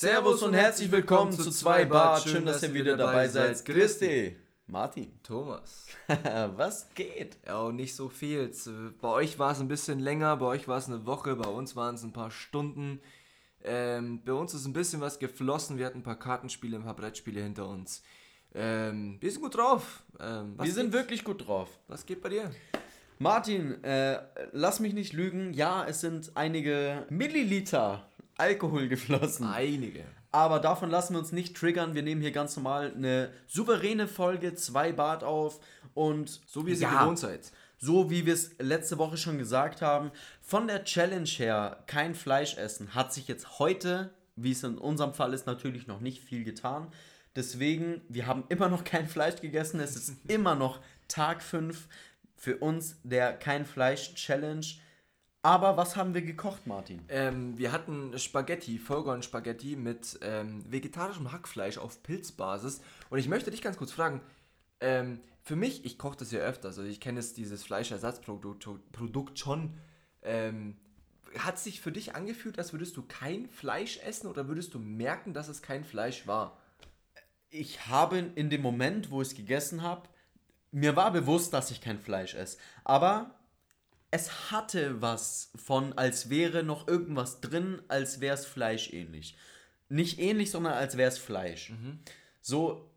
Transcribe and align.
Servus 0.00 0.44
und 0.44 0.54
herzlich 0.54 0.92
willkommen 0.92 1.32
zu 1.32 1.50
zwei 1.50 1.84
Bart. 1.84 2.22
Schön, 2.22 2.46
dass 2.46 2.62
ihr 2.62 2.72
wieder 2.72 2.96
dabei 2.96 3.26
seid. 3.26 3.64
Christi. 3.64 4.36
Martin. 4.68 5.18
Thomas. 5.24 5.86
Was 6.54 6.94
geht? 6.94 7.36
Ja, 7.44 7.62
und 7.62 7.74
nicht 7.74 7.96
so 7.96 8.08
viel. 8.08 8.48
Bei 9.00 9.08
euch 9.08 9.40
war 9.40 9.50
es 9.50 9.58
ein 9.58 9.66
bisschen 9.66 9.98
länger, 9.98 10.36
bei 10.36 10.46
euch 10.46 10.68
war 10.68 10.78
es 10.78 10.86
eine 10.86 11.04
Woche, 11.04 11.34
bei 11.34 11.48
uns 11.48 11.74
waren 11.74 11.96
es 11.96 12.04
ein 12.04 12.12
paar 12.12 12.30
Stunden. 12.30 13.00
Ähm, 13.64 14.22
bei 14.24 14.34
uns 14.34 14.54
ist 14.54 14.66
ein 14.66 14.72
bisschen 14.72 15.00
was 15.00 15.18
geflossen. 15.18 15.78
Wir 15.78 15.86
hatten 15.86 15.98
ein 15.98 16.04
paar 16.04 16.20
Kartenspiele, 16.20 16.76
ein 16.76 16.84
paar 16.84 16.94
Brettspiele 16.94 17.42
hinter 17.42 17.66
uns. 17.66 18.04
Ähm, 18.54 19.16
wir 19.20 19.32
sind 19.32 19.42
gut 19.42 19.56
drauf. 19.56 20.04
Ähm, 20.20 20.54
wir 20.60 20.72
sind 20.72 20.92
wirklich 20.92 21.24
gut 21.24 21.48
drauf. 21.48 21.70
Was 21.88 22.06
geht 22.06 22.22
bei 22.22 22.28
dir? 22.28 22.52
Martin, 23.18 23.82
äh, 23.82 24.20
lass 24.52 24.78
mich 24.78 24.94
nicht 24.94 25.12
lügen. 25.12 25.54
Ja, 25.54 25.84
es 25.84 26.00
sind 26.00 26.30
einige 26.36 27.04
Milliliter 27.10 28.08
Alkohol 28.38 28.88
geflossen. 28.88 29.46
Einige. 29.46 30.04
Aber 30.30 30.60
davon 30.60 30.90
lassen 30.90 31.14
wir 31.14 31.18
uns 31.18 31.32
nicht 31.32 31.56
triggern. 31.56 31.94
Wir 31.94 32.02
nehmen 32.02 32.20
hier 32.20 32.32
ganz 32.32 32.56
normal 32.56 32.92
eine 32.94 33.30
souveräne 33.46 34.06
Folge, 34.06 34.54
zwei 34.54 34.92
Bart 34.92 35.24
auf 35.24 35.60
und 35.94 36.40
so 36.46 36.66
wie 36.66 36.72
es 36.72 36.80
ja, 36.80 37.00
gewohnt 37.02 37.18
seid. 37.18 37.52
So 37.78 38.10
wie 38.10 38.26
wir 38.26 38.34
es 38.34 38.52
letzte 38.58 38.98
Woche 38.98 39.16
schon 39.16 39.38
gesagt 39.38 39.82
haben, 39.82 40.10
von 40.40 40.66
der 40.66 40.84
Challenge 40.84 41.28
her 41.28 41.82
kein 41.86 42.14
Fleisch 42.14 42.56
essen, 42.56 42.94
hat 42.94 43.12
sich 43.12 43.28
jetzt 43.28 43.58
heute, 43.58 44.10
wie 44.36 44.52
es 44.52 44.62
in 44.62 44.78
unserem 44.78 45.14
Fall 45.14 45.32
ist, 45.32 45.46
natürlich 45.46 45.86
noch 45.86 46.00
nicht 46.00 46.22
viel 46.22 46.44
getan. 46.44 46.88
Deswegen, 47.36 48.02
wir 48.08 48.26
haben 48.26 48.44
immer 48.48 48.68
noch 48.68 48.84
kein 48.84 49.06
Fleisch 49.06 49.40
gegessen. 49.40 49.80
Es 49.80 49.96
ist 49.96 50.16
immer 50.28 50.54
noch 50.54 50.80
Tag 51.06 51.42
5 51.42 51.88
für 52.36 52.58
uns 52.58 52.96
der 53.02 53.32
Kein 53.32 53.64
Fleisch 53.64 54.14
Challenge. 54.14 54.66
Aber 55.42 55.76
was 55.76 55.96
haben 55.96 56.14
wir 56.14 56.22
gekocht, 56.22 56.66
Martin? 56.66 57.02
Ähm, 57.08 57.56
wir 57.56 57.70
hatten 57.70 58.18
Spaghetti, 58.18 58.78
Vollkorn-Spaghetti 58.78 59.76
mit 59.76 60.18
ähm, 60.22 60.64
vegetarischem 60.70 61.30
Hackfleisch 61.30 61.78
auf 61.78 62.02
Pilzbasis. 62.02 62.80
Und 63.08 63.18
ich 63.18 63.28
möchte 63.28 63.50
dich 63.50 63.62
ganz 63.62 63.76
kurz 63.76 63.92
fragen, 63.92 64.20
ähm, 64.80 65.20
für 65.42 65.56
mich, 65.56 65.84
ich 65.84 65.96
koche 65.96 66.18
das 66.18 66.32
ja 66.32 66.40
öfters, 66.40 66.76
also 66.78 66.90
ich 66.90 67.00
kenne 67.00 67.20
dieses 67.20 67.64
Fleischersatzprodukt 67.64 68.68
Produkt 68.92 69.38
schon. 69.38 69.74
Ähm, 70.22 70.76
hat 71.38 71.58
sich 71.58 71.80
für 71.80 71.92
dich 71.92 72.14
angefühlt, 72.14 72.58
als 72.58 72.72
würdest 72.72 72.96
du 72.96 73.02
kein 73.02 73.48
Fleisch 73.48 73.98
essen 73.98 74.26
oder 74.26 74.48
würdest 74.48 74.74
du 74.74 74.78
merken, 74.78 75.34
dass 75.34 75.48
es 75.48 75.62
kein 75.62 75.84
Fleisch 75.84 76.26
war? 76.26 76.58
Ich 77.50 77.86
habe 77.86 78.18
in 78.18 78.50
dem 78.50 78.60
Moment, 78.60 79.10
wo 79.10 79.22
ich 79.22 79.28
es 79.28 79.34
gegessen 79.34 79.82
habe, 79.82 80.08
mir 80.70 80.96
war 80.96 81.12
bewusst, 81.12 81.52
dass 81.54 81.70
ich 81.70 81.80
kein 81.80 81.98
Fleisch 81.98 82.34
esse. 82.34 82.58
Aber 82.84 83.37
es 84.10 84.50
hatte 84.50 85.02
was 85.02 85.50
von, 85.54 85.92
als 85.98 86.30
wäre 86.30 86.62
noch 86.62 86.88
irgendwas 86.88 87.40
drin, 87.40 87.82
als 87.88 88.20
wäre 88.20 88.34
es 88.34 88.46
fleischähnlich. 88.46 89.36
Nicht 89.88 90.18
ähnlich, 90.18 90.50
sondern 90.50 90.74
als 90.74 90.96
wäre 90.96 91.08
es 91.08 91.18
Fleisch. 91.18 91.70
Mhm. 91.70 91.98
So, 92.40 92.90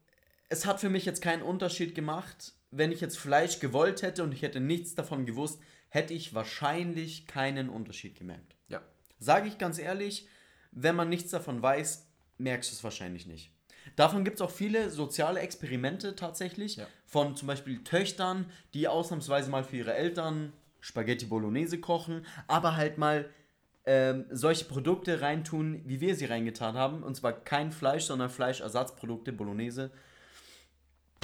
es 0.50 0.66
hat 0.66 0.80
für 0.80 0.90
mich 0.90 1.06
jetzt 1.06 1.22
keinen 1.22 1.42
Unterschied 1.42 1.96
gemacht. 1.96 2.54
Wenn 2.72 2.92
ich 2.92 3.02
jetzt 3.02 3.18
Fleisch 3.18 3.60
gewollt 3.60 4.02
hätte 4.02 4.24
und 4.24 4.34
ich 4.34 4.42
hätte 4.42 4.60
nichts 4.60 4.96
davon 4.96 5.26
gewusst, 5.26 5.62
hätte 5.90 6.14
ich 6.14 6.34
wahrscheinlich 6.34 7.28
keinen 7.28 7.70
Unterschied 7.70 8.16
gemerkt. 8.16 8.56
Ja. 8.70 8.82
Sage 9.20 9.48
ich 9.48 9.58
ganz 9.58 9.78
ehrlich, 9.78 10.28
wenn 10.72 10.96
man 10.96 11.10
nichts 11.10 11.32
davon 11.32 11.62
weiß, 11.62 12.08
merkst 12.38 12.72
du 12.72 12.76
es 12.76 12.84
wahrscheinlich 12.84 13.26
nicht. 13.26 13.52
Davon 13.96 14.24
gibt 14.24 14.36
es 14.36 14.42
auch 14.42 14.52
viele 14.52 14.90
soziale 14.90 15.42
Experimente 15.42 16.16
tatsächlich. 16.16 16.78
Ja. 16.78 16.88
Von 17.06 17.36
zum 17.36 17.48
Beispiel 17.48 17.84
Töchtern, 17.84 18.50
die 18.74 18.88
ausnahmsweise 18.88 19.50
mal 19.50 19.64
für 19.64 19.78
ihre 19.78 19.94
Eltern 19.94 20.54
Spaghetti 20.82 21.26
Bolognese 21.26 21.80
kochen, 21.80 22.26
aber 22.48 22.76
halt 22.76 22.98
mal 22.98 23.30
ähm, 23.86 24.26
solche 24.30 24.66
Produkte 24.66 25.22
reintun, 25.22 25.82
wie 25.86 26.02
wir 26.02 26.16
sie 26.16 26.26
reingetan 26.26 26.76
haben. 26.76 27.04
Und 27.04 27.16
zwar 27.16 27.34
kein 27.34 27.72
Fleisch, 27.72 28.06
sondern 28.06 28.30
Fleischersatzprodukte, 28.30 29.32
Bolognese. 29.32 29.92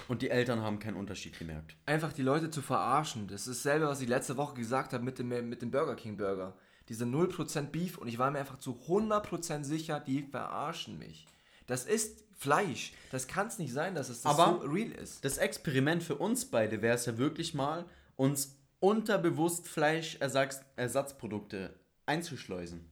Und 0.08 0.22
die 0.22 0.30
Eltern 0.30 0.61
haben 0.61 0.80
keinen 0.80 0.95
Unterschied 0.95 1.38
gemerkt. 1.38 1.75
Einfach 1.85 2.13
die 2.13 2.22
Leute 2.22 2.50
zu 2.50 2.61
verarschen. 2.61 3.28
Das 3.28 3.47
ist 3.47 3.66
dasselbe, 3.66 3.88
was 3.88 4.01
ich 4.01 4.07
letzte 4.07 4.38
Woche 4.38 4.56
gesagt 4.56 4.94
habe 4.94 5.03
mit 5.03 5.19
dem, 5.19 5.28
mit 5.50 5.62
dem 5.62 5.72
Burger 5.72 5.95
King 5.95 6.18
Burger. 6.18 6.56
Diese 6.88 7.03
0% 7.03 7.63
Beef 7.63 7.97
und 7.97 8.07
ich 8.07 8.18
war 8.18 8.31
mir 8.31 8.39
einfach 8.39 8.59
zu 8.59 8.79
100% 8.88 9.66
sicher, 9.66 10.00
die 10.00 10.24
verarschen 10.24 10.97
mich. 10.97 11.28
Das 11.66 11.85
ist 11.85 12.24
Fleisch. 12.38 12.94
Das 13.12 13.28
kann 13.28 13.47
es 13.47 13.59
nicht 13.59 13.74
sein, 13.74 13.95
dass 13.95 14.09
es 14.09 14.22
das 14.22 14.39
Aber 14.39 14.62
so 14.62 14.68
real 14.68 14.91
ist. 14.91 15.25
Das 15.25 15.38
Experiment 15.38 16.03
für 16.03 16.16
uns 16.16 16.45
beide 16.45 16.81
wäre 16.81 16.95
es 16.95 17.06
ja 17.06 17.18
wirklich 17.18 17.53
mal, 17.53 17.85
uns 18.16 18.56
unterbewusst 18.79 19.67
Fleischersatzprodukte 19.67 21.73
einzuschleusen. 22.05 22.89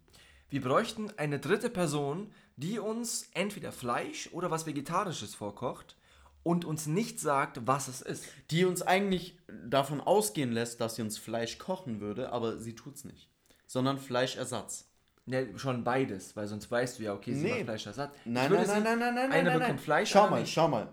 Wir 0.50 0.62
bräuchten 0.62 1.12
eine 1.18 1.40
dritte 1.40 1.69
Person, 1.69 2.31
die 2.56 2.79
uns 2.79 3.29
entweder 3.34 3.72
Fleisch 3.72 4.29
oder 4.31 4.51
was 4.51 4.66
Vegetarisches 4.66 5.35
vorkocht 5.35 5.97
und 6.44 6.63
uns 6.63 6.85
nicht 6.85 7.19
sagt, 7.19 7.66
was 7.66 7.88
es 7.88 8.01
ist. 8.01 8.25
Die 8.51 8.66
uns 8.66 8.81
eigentlich 8.81 9.38
davon 9.68 10.00
ausgehen 10.00 10.51
lässt, 10.51 10.79
dass 10.79 10.96
sie 10.96 11.01
uns 11.01 11.18
Fleisch 11.18 11.57
kochen 11.57 12.00
würde, 12.00 12.31
aber 12.31 12.57
sie 12.57 12.75
tut 12.75 12.96
es 12.96 13.06
nicht. 13.06 13.29
Sondern 13.67 13.97
Fleischersatz. 13.97 14.88
Ja, 15.25 15.41
schon 15.57 15.84
beides, 15.84 16.35
weil 16.35 16.47
sonst 16.47 16.69
weißt 16.69 17.00
du 17.00 17.03
ja, 17.03 17.13
okay, 17.16 17.34
sie 17.34 17.44
nee. 17.44 17.50
macht 17.50 17.63
Fleischersatz. 17.63 18.16
Nein, 18.25 18.52
nein, 18.52 18.67
nein, 18.67 18.84
nein, 18.84 19.00
nein, 19.00 19.29
nein, 19.29 19.46
nein, 19.46 19.59
bekommt 19.59 19.81
Fleisch. 19.81 20.12
Schau 20.12 20.29
mal, 20.29 20.46
schau 20.46 20.67
mal. 20.67 20.88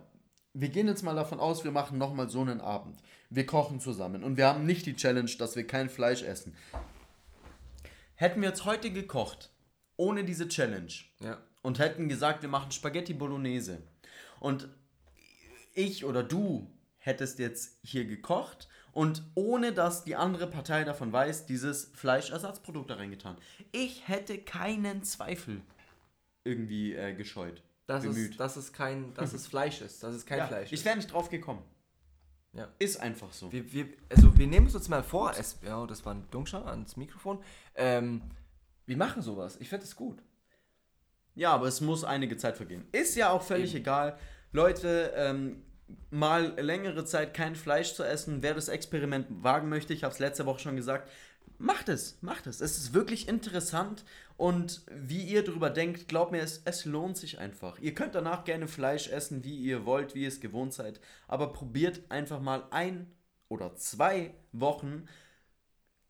Wir 0.55 0.71
gehen 0.71 0.89
jetzt 0.89 1.03
mal 1.03 1.15
davon 1.15 1.39
aus, 1.39 1.65
wir 1.65 1.71
machen 1.71 1.99
nochmal 1.99 2.31
so 2.31 2.41
einen 2.41 2.63
Abend. 2.63 2.99
Wir 3.35 3.47
kochen 3.47 3.81
zusammen 3.81 4.25
und 4.25 4.37
wir 4.37 4.47
haben 4.47 4.67
nicht 4.67 4.85
die 4.85 4.95
Challenge, 4.95 5.31
dass 5.39 5.57
wir 5.57 5.67
kein 5.67 5.89
Fleisch 5.89 6.23
essen. 6.23 6.55
Hätten 8.15 8.43
wir 8.43 8.49
jetzt 8.49 8.67
heute 8.67 8.91
gekocht, 8.91 9.51
ohne 9.97 10.25
diese 10.25 10.49
Challenge, 10.49 10.93
ja. 11.21 11.39
und 11.63 11.79
hätten 11.79 12.09
gesagt, 12.09 12.43
wir 12.43 12.51
machen 12.51 12.71
Spaghetti 12.71 13.15
Bolognese 13.15 13.83
und 14.39 14.69
ich 15.73 16.05
oder 16.05 16.23
du 16.23 16.71
hättest 16.99 17.39
jetzt 17.39 17.79
hier 17.83 18.05
gekocht 18.05 18.69
und 18.93 19.23
ohne 19.35 19.73
dass 19.73 20.05
die 20.05 20.15
andere 20.15 20.47
Partei 20.47 20.85
davon 20.85 21.13
weiß, 21.13 21.47
dieses 21.47 21.91
Fleischersatzprodukt 21.95 22.91
da 22.91 22.97
reingetan. 22.97 23.37
Ich 23.73 24.07
hätte 24.09 24.37
keinen 24.39 25.03
Zweifel 25.05 25.63
irgendwie 26.45 26.95
äh, 26.95 27.15
gescheut. 27.15 27.63
Bemüht. 27.87 28.33
es, 28.33 28.37
dass 28.37 28.57
es 28.57 28.73
kein, 28.73 29.13
dass 29.15 29.33
es 29.33 29.47
Fleisch 29.47 29.81
ist, 29.81 30.03
dass 30.03 30.15
es 30.15 30.25
kein 30.25 30.39
ja, 30.39 30.47
Fleisch 30.47 30.73
ist. 30.73 30.79
Ich 30.79 30.85
wäre 30.85 30.97
nicht 30.97 31.13
drauf 31.13 31.29
gekommen. 31.29 31.63
Ja. 32.55 32.69
Ist 32.79 33.01
einfach 33.01 33.33
so. 33.33 33.51
Wir, 33.51 33.73
wir, 33.73 33.87
also 34.11 34.37
wir 34.37 34.47
nehmen 34.47 34.67
es 34.67 34.75
uns 34.75 34.89
mal 34.89 35.03
vor, 35.03 35.33
es, 35.39 35.59
ja, 35.63 35.87
das 35.87 36.05
war 36.05 36.15
ein 36.15 36.27
Dunkschau 36.31 36.63
ans 36.65 36.97
Mikrofon. 36.97 37.43
Ähm, 37.75 38.23
wir 38.85 38.97
machen 38.97 39.23
sowas. 39.23 39.57
Ich 39.61 39.69
finde 39.69 39.85
es 39.87 39.97
gut. 39.97 40.23
Ja, 41.35 41.53
aber 41.55 41.67
es 41.67 41.81
muss 41.81 42.05
einige 42.05 42.37
Zeit 42.37 42.59
vergehen. 42.59 42.87
Ist 42.93 43.17
ja 43.17 43.31
auch 43.31 43.43
völlig 43.43 43.71
Eben. 43.71 43.83
egal. 43.83 44.19
Leute, 44.53 45.13
ähm, 45.17 45.63
mal 46.11 46.59
längere 46.61 47.05
Zeit 47.05 47.33
kein 47.33 47.55
Fleisch 47.55 47.95
zu 47.95 48.03
essen, 48.03 48.43
wer 48.43 48.55
das 48.55 48.69
Experiment 48.69 49.27
wagen 49.43 49.69
möchte, 49.69 49.95
ich 49.95 50.05
habe 50.05 50.13
es 50.13 50.19
letzte 50.19 50.47
Woche 50.47 50.61
schon 50.61 50.77
gesagt, 50.77 51.11
macht 51.59 51.89
es, 51.89 52.19
macht 52.21 52.47
es. 52.47 52.61
Es 52.61 52.79
ist 52.79 52.93
wirklich 52.93 53.29
interessant 53.29 54.05
und 54.37 54.83
wie 54.91 55.23
ihr 55.23 55.45
darüber 55.45 55.71
denkt, 55.71 56.09
glaubt 56.09 56.33
mir, 56.33 56.41
es, 56.41 56.63
es 56.65 56.85
lohnt 56.85 57.17
sich 57.17 57.39
einfach. 57.39 57.79
Ihr 57.79 57.95
könnt 57.95 58.15
danach 58.15 58.45
gerne 58.45 58.69
Fleisch 58.69 59.09
essen, 59.09 59.45
wie 59.45 59.57
ihr 59.57 59.87
wollt, 59.87 60.15
wie 60.15 60.23
ihr 60.23 60.29
es 60.29 60.41
gewohnt 60.41 60.73
seid, 60.73 61.01
aber 61.29 61.53
probiert 61.53 62.03
einfach 62.11 62.41
mal 62.41 62.65
ein 62.71 63.13
oder 63.49 63.77
zwei 63.77 64.35
Wochen 64.53 65.07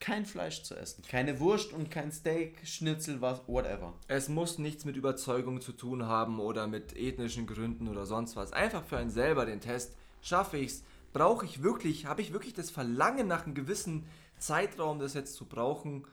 kein 0.02 0.26
Fleisch 0.26 0.64
zu 0.64 0.74
essen. 0.74 1.04
Keine 1.08 1.38
Wurst 1.38 1.72
und 1.72 1.90
kein 1.90 2.10
Steak, 2.10 2.66
Schnitzel, 2.66 3.20
was, 3.20 3.46
whatever. 3.46 3.94
Es 4.08 4.28
muss 4.28 4.58
nichts 4.58 4.84
mit 4.84 4.96
Überzeugung 4.96 5.60
zu 5.60 5.72
tun 5.72 6.06
haben 6.06 6.40
oder 6.40 6.66
mit 6.66 6.96
ethnischen 6.96 7.46
Gründen 7.46 7.86
oder 7.86 8.04
sonst 8.04 8.34
was. 8.34 8.52
Einfach 8.52 8.84
für 8.84 8.96
einen 8.96 9.10
selber 9.10 9.46
den 9.46 9.60
Test. 9.60 9.96
Schaffe 10.20 10.56
ich 10.56 10.72
es? 10.72 10.84
Brauche 11.12 11.46
ich 11.46 11.62
wirklich, 11.62 12.06
habe 12.06 12.20
ich 12.20 12.32
wirklich 12.32 12.52
das 12.52 12.70
Verlangen 12.70 13.28
nach 13.28 13.44
einem 13.44 13.54
gewissen 13.54 14.06
Zeitraum, 14.42 14.98
das 14.98 15.14
jetzt 15.14 15.34
zu 15.34 15.46
brauchen, 15.46 16.06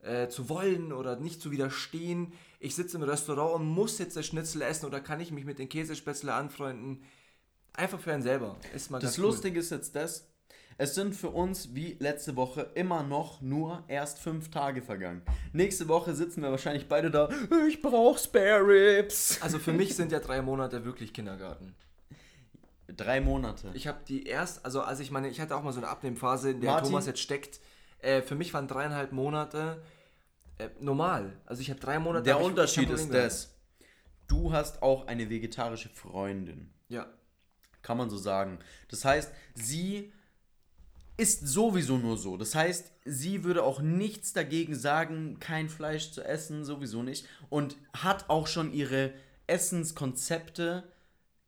äh, 0.00 0.28
zu 0.28 0.48
wollen 0.48 0.92
oder 0.92 1.16
nicht 1.16 1.40
zu 1.40 1.50
widerstehen? 1.50 2.32
Ich 2.60 2.74
sitze 2.74 2.96
im 2.96 3.02
Restaurant 3.02 3.60
und 3.60 3.66
muss 3.66 3.98
jetzt 3.98 4.16
das 4.16 4.26
Schnitzel 4.26 4.62
essen 4.62 4.86
oder 4.86 5.00
kann 5.00 5.20
ich 5.20 5.30
mich 5.30 5.44
mit 5.44 5.58
den 5.58 5.68
Käsespätzle 5.68 6.32
anfreunden? 6.32 7.04
Einfach 7.74 8.00
für 8.00 8.12
einen 8.12 8.22
selber. 8.22 8.56
Ist 8.74 8.90
mal 8.90 8.98
das 8.98 9.16
Lustige 9.16 9.56
cool. 9.56 9.60
ist 9.60 9.70
jetzt 9.70 9.96
das, 9.96 10.32
es 10.78 10.94
sind 10.94 11.14
für 11.14 11.28
uns 11.28 11.74
wie 11.74 11.96
letzte 12.00 12.36
Woche 12.36 12.70
immer 12.74 13.02
noch 13.02 13.40
nur 13.40 13.84
erst 13.88 14.18
fünf 14.18 14.50
Tage 14.50 14.82
vergangen. 14.82 15.22
Nächste 15.52 15.88
Woche 15.88 16.14
sitzen 16.14 16.42
wir 16.42 16.50
wahrscheinlich 16.50 16.88
beide 16.88 17.10
da. 17.10 17.28
Ich 17.68 17.80
brauche 17.82 18.18
Spare 18.18 18.66
Ribs. 18.66 19.40
Also 19.42 19.58
für 19.58 19.72
mich 19.72 19.94
sind 19.94 20.12
ja 20.12 20.20
drei 20.20 20.42
Monate 20.42 20.84
wirklich 20.84 21.12
Kindergarten. 21.12 21.74
Drei 22.88 23.20
Monate. 23.20 23.70
Ich 23.74 23.86
habe 23.86 24.00
die 24.06 24.24
erst, 24.24 24.64
also 24.64 24.82
als 24.82 25.00
ich 25.00 25.10
meine, 25.10 25.28
ich 25.28 25.40
hatte 25.40 25.56
auch 25.56 25.62
mal 25.62 25.72
so 25.72 25.78
eine 25.78 25.88
Abnehmphase, 25.88 26.50
in 26.50 26.60
der 26.60 26.72
Martin, 26.72 26.90
Thomas 26.90 27.06
jetzt 27.06 27.20
steckt. 27.20 27.60
Äh, 28.02 28.22
für 28.22 28.34
mich 28.34 28.52
waren 28.52 28.68
dreieinhalb 28.68 29.12
Monate 29.12 29.82
äh, 30.58 30.68
normal. 30.80 31.32
Also 31.46 31.62
ich 31.62 31.70
habe 31.70 31.80
drei 31.80 31.98
Monate. 31.98 32.24
Der 32.24 32.40
Unterschied 32.40 32.90
ist 32.90 33.12
das. 33.12 33.54
Du 34.26 34.52
hast 34.52 34.82
auch 34.82 35.06
eine 35.06 35.30
vegetarische 35.30 35.88
Freundin. 35.88 36.72
Ja. 36.88 37.06
Kann 37.82 37.98
man 37.98 38.10
so 38.10 38.16
sagen. 38.16 38.58
Das 38.88 39.04
heißt, 39.04 39.32
sie 39.54 40.12
ist 41.16 41.46
sowieso 41.46 41.98
nur 41.98 42.16
so. 42.16 42.36
Das 42.36 42.54
heißt, 42.54 42.92
sie 43.04 43.44
würde 43.44 43.62
auch 43.62 43.80
nichts 43.80 44.32
dagegen 44.32 44.74
sagen, 44.74 45.38
kein 45.40 45.68
Fleisch 45.68 46.12
zu 46.12 46.24
essen, 46.24 46.64
sowieso 46.64 47.02
nicht. 47.02 47.26
Und 47.50 47.76
hat 47.92 48.30
auch 48.30 48.46
schon 48.46 48.72
ihre 48.72 49.12
Essenskonzepte 49.46 50.84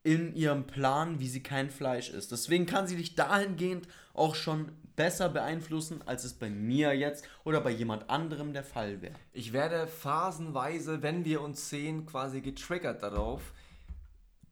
in 0.05 0.37
ihrem 0.37 0.67
Plan, 0.67 1.19
wie 1.19 1.29
sie 1.29 1.43
kein 1.43 1.71
Fleisch 1.71 2.11
isst. 2.11 2.31
Deswegen 2.31 2.67
kann 2.67 2.87
sie 2.87 2.97
dich 2.97 3.15
dahingehend 3.15 3.89
auch 4.13 4.35
schon 4.35 4.71
besser 4.97 5.29
beeinflussen, 5.29 6.03
als 6.07 6.25
es 6.25 6.35
bei 6.35 6.51
mir 6.51 6.95
jetzt 6.95 7.27
oder 7.43 7.61
bei 7.61 7.71
jemand 7.71 8.09
anderem 8.11 8.53
der 8.53 8.63
Fall 8.63 9.03
wäre. 9.03 9.15
Ich 9.33 9.53
werde 9.53 9.89
phasenweise, 9.89 11.03
wenn 11.03 11.25
wir 11.25 11.41
uns 11.41 11.69
sehen, 11.69 12.07
quasi 12.07 12.43
getriggert 12.43 13.03
darauf, 13.03 13.55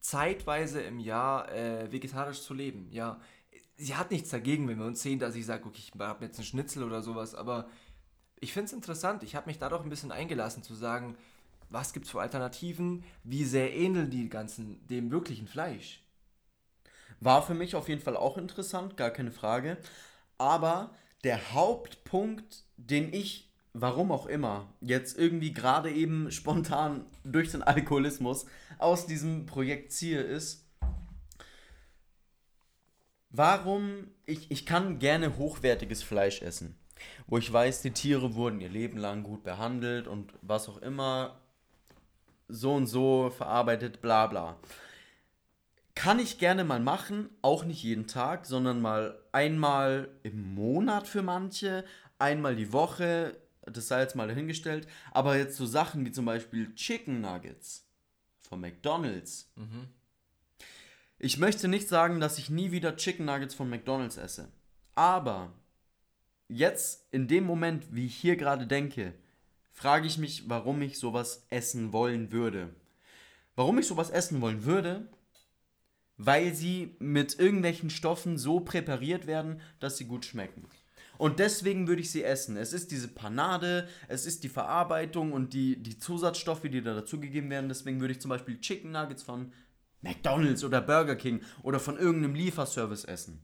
zeitweise 0.00 0.80
im 0.80 0.98
Jahr 0.98 1.52
äh, 1.52 1.92
vegetarisch 1.92 2.42
zu 2.42 2.54
leben. 2.54 2.88
Ja, 2.90 3.20
sie 3.76 3.94
hat 3.94 4.10
nichts 4.10 4.30
dagegen, 4.30 4.66
wenn 4.68 4.78
wir 4.78 4.86
uns 4.86 5.02
sehen, 5.02 5.18
dass 5.18 5.36
ich 5.36 5.46
sage, 5.46 5.66
okay, 5.66 5.78
ich 5.78 5.92
habe 6.00 6.24
jetzt 6.24 6.38
einen 6.38 6.46
Schnitzel 6.46 6.82
oder 6.82 7.02
sowas, 7.02 7.34
aber 7.34 7.68
ich 8.40 8.52
finde 8.52 8.66
es 8.66 8.72
interessant. 8.72 9.22
Ich 9.22 9.36
habe 9.36 9.46
mich 9.46 9.58
da 9.58 9.68
doch 9.68 9.84
ein 9.84 9.90
bisschen 9.90 10.10
eingelassen 10.10 10.64
zu 10.64 10.74
sagen, 10.74 11.16
was 11.72 11.92
gibt 11.92 12.06
es 12.06 12.12
für 12.12 12.20
Alternativen, 12.20 13.04
wie 13.24 13.44
sehr 13.44 13.74
ähneln 13.74 14.10
die 14.10 14.28
ganzen 14.28 14.86
dem 14.88 15.10
wirklichen 15.10 15.46
Fleisch. 15.46 16.02
War 17.20 17.42
für 17.42 17.54
mich 17.54 17.74
auf 17.74 17.88
jeden 17.88 18.00
Fall 18.00 18.16
auch 18.16 18.36
interessant, 18.36 18.96
gar 18.96 19.10
keine 19.10 19.30
Frage. 19.30 19.78
Aber 20.38 20.94
der 21.24 21.52
Hauptpunkt, 21.52 22.64
den 22.76 23.12
ich, 23.12 23.50
warum 23.72 24.12
auch 24.12 24.26
immer, 24.26 24.72
jetzt 24.80 25.16
irgendwie 25.16 25.52
gerade 25.52 25.90
eben 25.90 26.30
spontan 26.32 27.06
durch 27.24 27.50
den 27.50 27.62
Alkoholismus 27.62 28.46
aus 28.78 29.06
diesem 29.06 29.46
Projekt 29.46 29.92
ziehe, 29.92 30.20
ist, 30.20 30.66
warum 33.30 34.08
ich, 34.26 34.50
ich 34.50 34.66
kann 34.66 34.98
gerne 34.98 35.38
hochwertiges 35.38 36.02
Fleisch 36.02 36.42
essen. 36.42 36.76
Wo 37.26 37.38
ich 37.38 37.52
weiß, 37.52 37.82
die 37.82 37.92
Tiere 37.92 38.34
wurden 38.34 38.60
ihr 38.60 38.68
Leben 38.68 38.98
lang 38.98 39.22
gut 39.22 39.42
behandelt 39.42 40.06
und 40.06 40.34
was 40.42 40.68
auch 40.68 40.78
immer 40.78 41.41
so 42.52 42.74
und 42.74 42.86
so 42.86 43.30
verarbeitet, 43.30 44.00
bla 44.00 44.26
bla. 44.26 44.58
Kann 45.94 46.18
ich 46.18 46.38
gerne 46.38 46.64
mal 46.64 46.80
machen, 46.80 47.28
auch 47.42 47.64
nicht 47.64 47.82
jeden 47.82 48.06
Tag, 48.06 48.46
sondern 48.46 48.80
mal 48.80 49.18
einmal 49.32 50.08
im 50.22 50.54
Monat 50.54 51.06
für 51.06 51.22
manche, 51.22 51.84
einmal 52.18 52.56
die 52.56 52.72
Woche, 52.72 53.36
das 53.62 53.88
sei 53.88 54.00
jetzt 54.00 54.16
mal 54.16 54.28
dahingestellt. 54.28 54.86
Aber 55.12 55.36
jetzt 55.36 55.56
so 55.56 55.66
Sachen 55.66 56.04
wie 56.06 56.12
zum 56.12 56.24
Beispiel 56.24 56.74
Chicken 56.74 57.20
Nuggets 57.20 57.86
von 58.48 58.60
McDonald's. 58.60 59.52
Mhm. 59.56 59.88
Ich 61.18 61.38
möchte 61.38 61.68
nicht 61.68 61.88
sagen, 61.88 62.20
dass 62.20 62.38
ich 62.38 62.50
nie 62.50 62.72
wieder 62.72 62.96
Chicken 62.96 63.26
Nuggets 63.26 63.54
von 63.54 63.70
McDonald's 63.70 64.16
esse. 64.16 64.48
Aber 64.94 65.52
jetzt, 66.48 67.06
in 67.12 67.28
dem 67.28 67.44
Moment, 67.44 67.94
wie 67.94 68.06
ich 68.06 68.16
hier 68.16 68.36
gerade 68.36 68.66
denke, 68.66 69.14
frage 69.72 70.06
ich 70.06 70.18
mich, 70.18 70.48
warum 70.48 70.80
ich 70.82 70.98
sowas 70.98 71.46
essen 71.50 71.92
wollen 71.92 72.30
würde. 72.30 72.74
Warum 73.56 73.78
ich 73.78 73.86
sowas 73.86 74.10
essen 74.10 74.40
wollen 74.40 74.64
würde? 74.64 75.08
Weil 76.16 76.54
sie 76.54 76.96
mit 76.98 77.38
irgendwelchen 77.38 77.90
Stoffen 77.90 78.38
so 78.38 78.60
präpariert 78.60 79.26
werden, 79.26 79.60
dass 79.80 79.96
sie 79.96 80.04
gut 80.04 80.24
schmecken. 80.24 80.68
Und 81.18 81.38
deswegen 81.38 81.88
würde 81.88 82.02
ich 82.02 82.10
sie 82.10 82.24
essen. 82.24 82.56
Es 82.56 82.72
ist 82.72 82.90
diese 82.90 83.08
Panade, 83.08 83.88
es 84.08 84.26
ist 84.26 84.44
die 84.44 84.48
Verarbeitung 84.48 85.32
und 85.32 85.52
die, 85.52 85.82
die 85.82 85.98
Zusatzstoffe, 85.98 86.62
die 86.62 86.82
da 86.82 86.94
dazugegeben 86.94 87.50
werden. 87.50 87.68
Deswegen 87.68 88.00
würde 88.00 88.12
ich 88.12 88.20
zum 88.20 88.30
Beispiel 88.30 88.60
Chicken 88.60 88.92
Nuggets 88.92 89.22
von 89.22 89.52
McDonald's 90.00 90.64
oder 90.64 90.80
Burger 90.80 91.16
King 91.16 91.42
oder 91.62 91.78
von 91.78 91.96
irgendeinem 91.96 92.34
Lieferservice 92.34 93.04
essen. 93.04 93.40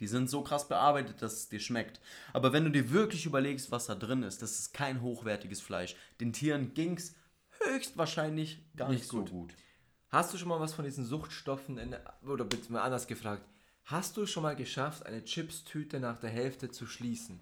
Die 0.00 0.06
sind 0.06 0.30
so 0.30 0.42
krass 0.42 0.66
bearbeitet, 0.66 1.20
dass 1.22 1.34
es 1.34 1.48
dir 1.48 1.60
schmeckt. 1.60 2.00
Aber 2.32 2.52
wenn 2.52 2.64
du 2.64 2.70
dir 2.70 2.90
wirklich 2.90 3.26
überlegst, 3.26 3.70
was 3.70 3.86
da 3.86 3.94
drin 3.94 4.22
ist, 4.22 4.40
das 4.40 4.58
ist 4.58 4.72
kein 4.72 5.02
hochwertiges 5.02 5.60
Fleisch. 5.60 5.94
Den 6.20 6.32
Tieren 6.32 6.72
ging 6.74 6.96
es 6.96 7.14
höchstwahrscheinlich 7.64 8.62
gar 8.76 8.88
nicht, 8.88 9.00
nicht 9.00 9.10
so 9.10 9.18
gut. 9.18 9.30
gut. 9.30 9.54
Hast 10.08 10.32
du 10.32 10.38
schon 10.38 10.48
mal 10.48 10.58
was 10.58 10.74
von 10.74 10.84
diesen 10.84 11.04
Suchtstoffen, 11.04 11.78
in, 11.78 11.94
oder 12.26 12.44
bitte 12.44 12.72
mal 12.72 12.82
anders 12.82 13.06
gefragt, 13.06 13.44
hast 13.84 14.16
du 14.16 14.26
schon 14.26 14.42
mal 14.42 14.56
geschafft, 14.56 15.06
eine 15.06 15.22
Chips-Tüte 15.22 16.00
nach 16.00 16.18
der 16.18 16.30
Hälfte 16.30 16.70
zu 16.70 16.86
schließen? 16.86 17.38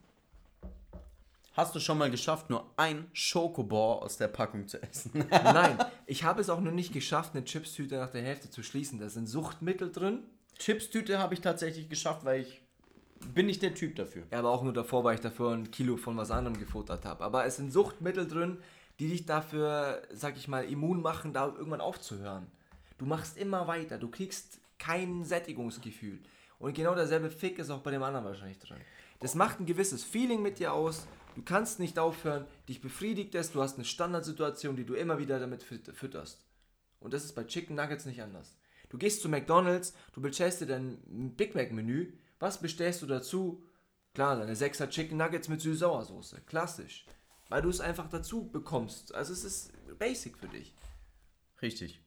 Hast 1.55 1.75
du 1.75 1.81
schon 1.81 1.99
mal 1.99 2.11
geschafft, 2.11 2.51
nur 2.51 2.73
ein 2.77 3.09
Schokobor 3.13 4.03
aus 4.03 4.17
der 4.17 4.29
Packung 4.29 4.69
zu 4.69 4.83
essen? 4.83 5.25
Nein, 5.31 5.79
ich 6.07 6.25
habe 6.25 6.41
es 6.41 6.51
auch 6.51 6.61
noch 6.61 6.73
nicht 6.73 6.93
geschafft, 6.93 7.35
eine 7.35 7.45
Chips-Tüte 7.45 7.97
nach 7.97 8.11
der 8.11 8.23
Hälfte 8.23 8.51
zu 8.51 8.63
schließen. 8.63 8.99
Da 8.99 9.09
sind 9.09 9.29
Suchtmittel 9.29 9.91
drin 9.91 10.25
Chips-Tüte 10.59 11.19
habe 11.19 11.35
ich 11.35 11.41
tatsächlich 11.41 11.89
geschafft, 11.89 12.25
weil 12.25 12.43
ich 12.43 12.63
bin 13.35 13.47
nicht 13.47 13.63
der 13.63 13.75
Typ 13.75 13.97
dafür. 13.97 14.25
Ja, 14.31 14.39
aber 14.39 14.51
auch 14.51 14.63
nur 14.63 14.73
davor, 14.73 15.05
weil 15.05 15.15
ich 15.15 15.21
dafür 15.21 15.53
ein 15.53 15.71
Kilo 15.71 15.97
von 15.97 16.17
was 16.17 16.31
anderem 16.31 16.59
gefuttert 16.59 17.05
habe. 17.05 17.25
Aber 17.25 17.45
es 17.45 17.57
sind 17.57 17.73
Suchtmittel 17.73 18.27
drin, 18.27 18.59
die 18.99 19.09
dich 19.09 19.27
dafür, 19.27 20.03
sag 20.13 20.37
ich 20.37 20.49
mal, 20.49 20.65
immun 20.65 21.01
machen, 21.03 21.33
da 21.33 21.47
irgendwann 21.47 21.81
aufzuhören. 21.81 22.47
Du 22.99 23.07
machst 23.07 23.39
immer 23.39 23.67
weiter, 23.67 23.99
du 23.99 24.09
kriegst 24.09 24.61
kein 24.79 25.25
Sättigungsgefühl. 25.25 26.19
Und 26.59 26.75
genau 26.75 26.95
derselbe 26.95 27.31
Fick 27.31 27.59
ist 27.59 27.71
auch 27.71 27.81
bei 27.81 27.93
dem 27.93 28.03
anderen 28.03 28.25
wahrscheinlich 28.25 28.59
drin. 28.59 28.79
Das 29.21 29.35
macht 29.35 29.61
ein 29.61 29.67
gewisses 29.67 30.03
Feeling 30.05 30.43
mit 30.43 30.59
dir 30.59 30.73
aus. 30.73 31.07
Du 31.37 31.43
kannst 31.43 31.79
nicht 31.79 31.99
aufhören, 31.99 32.47
dich 32.69 32.81
befriedigt 32.81 33.35
es, 33.37 33.53
du 33.53 33.63
hast 33.63 33.77
eine 33.77 33.85
Standardsituation, 33.85 34.75
die 34.75 34.85
du 34.85 34.95
immer 34.95 35.19
wieder 35.21 35.39
damit 35.39 35.63
fütterst. 35.63 36.45
Und 36.99 37.15
das 37.15 37.25
ist 37.25 37.35
bei 37.35 37.45
Chicken 37.45 37.77
Nuggets 37.77 38.07
nicht 38.07 38.23
anders. 38.23 38.57
Du 38.89 38.99
gehst 38.99 39.23
zu 39.23 39.29
McDonalds, 39.29 39.95
du 40.13 40.21
bestellst 40.21 40.61
dir 40.61 40.67
dein 40.67 40.99
Big 41.37 41.55
Mac 41.55 41.73
Menü. 41.73 42.13
Was 42.39 42.61
bestellst 42.61 43.03
du 43.03 43.07
dazu? 43.07 43.63
Klar, 44.15 44.37
deine 44.37 44.55
6er 44.55 44.89
Chicken 44.89 45.19
Nuggets 45.19 45.49
mit 45.49 45.61
Süß-Sauersoße. 45.61 46.41
Klassisch. 46.47 47.05
Weil 47.49 47.63
du 47.63 47.69
es 47.69 47.81
einfach 47.81 48.09
dazu 48.09 48.49
bekommst. 48.49 49.15
Also 49.15 49.33
es 49.33 49.45
ist 49.45 49.73
basic 49.99 50.39
für 50.39 50.49
dich. 50.49 50.75
Richtig. 51.63 52.01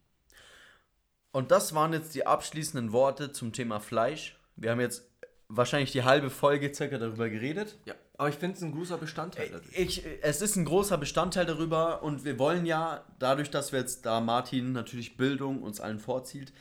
Und 1.31 1.51
das 1.51 1.73
waren 1.73 1.93
jetzt 1.93 2.13
die 2.15 2.27
abschließenden 2.27 2.91
Worte 2.91 3.31
zum 3.31 3.53
Thema 3.53 3.79
Fleisch. 3.79 4.37
Wir 4.55 4.71
haben 4.71 4.81
jetzt 4.81 5.09
wahrscheinlich 5.47 5.91
die 5.91 6.03
halbe 6.03 6.29
Folge 6.29 6.73
circa 6.73 6.97
darüber 6.97 7.29
geredet. 7.29 7.77
Ja, 7.85 7.95
aber 8.21 8.29
ich 8.29 8.35
finde 8.35 8.55
es 8.55 8.61
ein 8.61 8.71
großer 8.71 8.99
Bestandteil. 8.99 9.49
Dadurch. 9.51 9.75
Ich, 9.75 10.03
es 10.21 10.43
ist 10.43 10.55
ein 10.55 10.63
großer 10.63 10.95
Bestandteil 10.99 11.47
darüber 11.47 12.03
und 12.03 12.23
wir 12.23 12.37
wollen 12.37 12.67
ja, 12.67 13.03
dadurch, 13.17 13.49
dass 13.49 13.71
wir 13.71 13.79
jetzt 13.79 14.05
da 14.05 14.21
Martin 14.21 14.73
natürlich 14.73 15.17
Bildung 15.17 15.63
uns 15.63 15.81
allen 15.81 15.99
vorzieht, 15.99 16.53